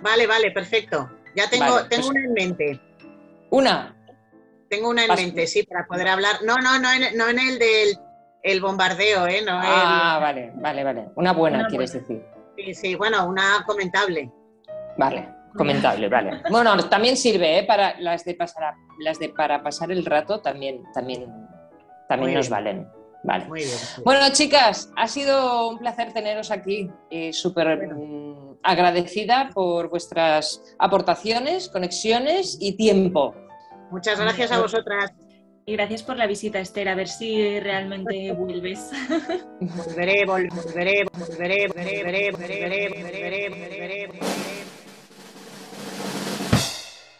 Vale, 0.00 0.26
vale, 0.26 0.50
perfecto. 0.52 1.10
Ya 1.34 1.48
tengo, 1.50 1.84
tengo 1.88 1.88
pues 1.88 2.06
una 2.06 2.20
en 2.20 2.32
mente. 2.32 2.80
¿Una? 3.50 3.96
Tengo 4.72 4.88
una 4.88 5.04
en 5.04 5.14
mente, 5.14 5.46
sí, 5.46 5.64
para 5.64 5.84
poder 5.84 6.08
hablar. 6.08 6.36
No, 6.46 6.56
no, 6.56 6.78
no 6.78 6.90
en, 6.90 7.14
no 7.14 7.28
en 7.28 7.38
el 7.38 7.58
del 7.58 7.98
el 8.42 8.58
bombardeo, 8.58 9.26
¿eh? 9.26 9.42
No 9.44 9.60
ah, 9.62 10.18
vale, 10.18 10.50
vale, 10.54 10.82
vale. 10.82 11.08
Una 11.14 11.34
buena, 11.34 11.66
quieres 11.66 11.92
decir. 11.92 12.24
Sí, 12.56 12.72
sí, 12.72 12.94
bueno, 12.94 13.28
una 13.28 13.62
comentable. 13.66 14.32
Vale. 14.96 15.28
Comentable, 15.54 16.08
vale. 16.08 16.40
Bueno, 16.50 16.74
también 16.88 17.18
sirve, 17.18 17.58
¿eh? 17.58 17.64
Para 17.64 18.00
las 18.00 18.24
de 18.24 18.34
pasar, 18.34 18.72
las 18.98 19.18
de 19.18 19.28
para 19.28 19.62
pasar 19.62 19.92
el 19.92 20.06
rato 20.06 20.40
también, 20.40 20.82
también, 20.94 21.26
también 22.08 22.32
nos 22.32 22.48
valen. 22.48 22.88
Vale. 23.24 23.44
Muy 23.44 23.60
bien, 23.60 23.76
Bueno, 24.06 24.26
chicas, 24.32 24.90
ha 24.96 25.06
sido 25.06 25.68
un 25.68 25.78
placer 25.78 26.14
teneros 26.14 26.50
aquí. 26.50 26.90
Eh, 27.10 27.34
Súper 27.34 27.94
mm, 27.94 28.56
agradecida 28.62 29.50
por 29.52 29.90
vuestras 29.90 30.74
aportaciones, 30.78 31.68
conexiones 31.68 32.56
y 32.58 32.78
tiempo. 32.78 33.34
Muchas 33.92 34.18
gracias 34.18 34.50
a 34.50 34.60
vosotras. 34.60 35.12
Y 35.64 35.74
gracias 35.74 36.02
por 36.02 36.16
la 36.16 36.26
visita, 36.26 36.58
Esther. 36.58 36.88
A 36.88 36.94
ver 36.94 37.06
si 37.06 37.60
realmente 37.60 38.32
vuelves. 38.32 38.90
volveré, 39.60 40.24
volveré, 40.24 41.04
volveré, 41.04 41.68
volveré, 41.68 41.68
volveré, 41.68 42.30
volveré, 42.30 43.48
volveré. 43.48 44.06
volveré. 44.08 44.61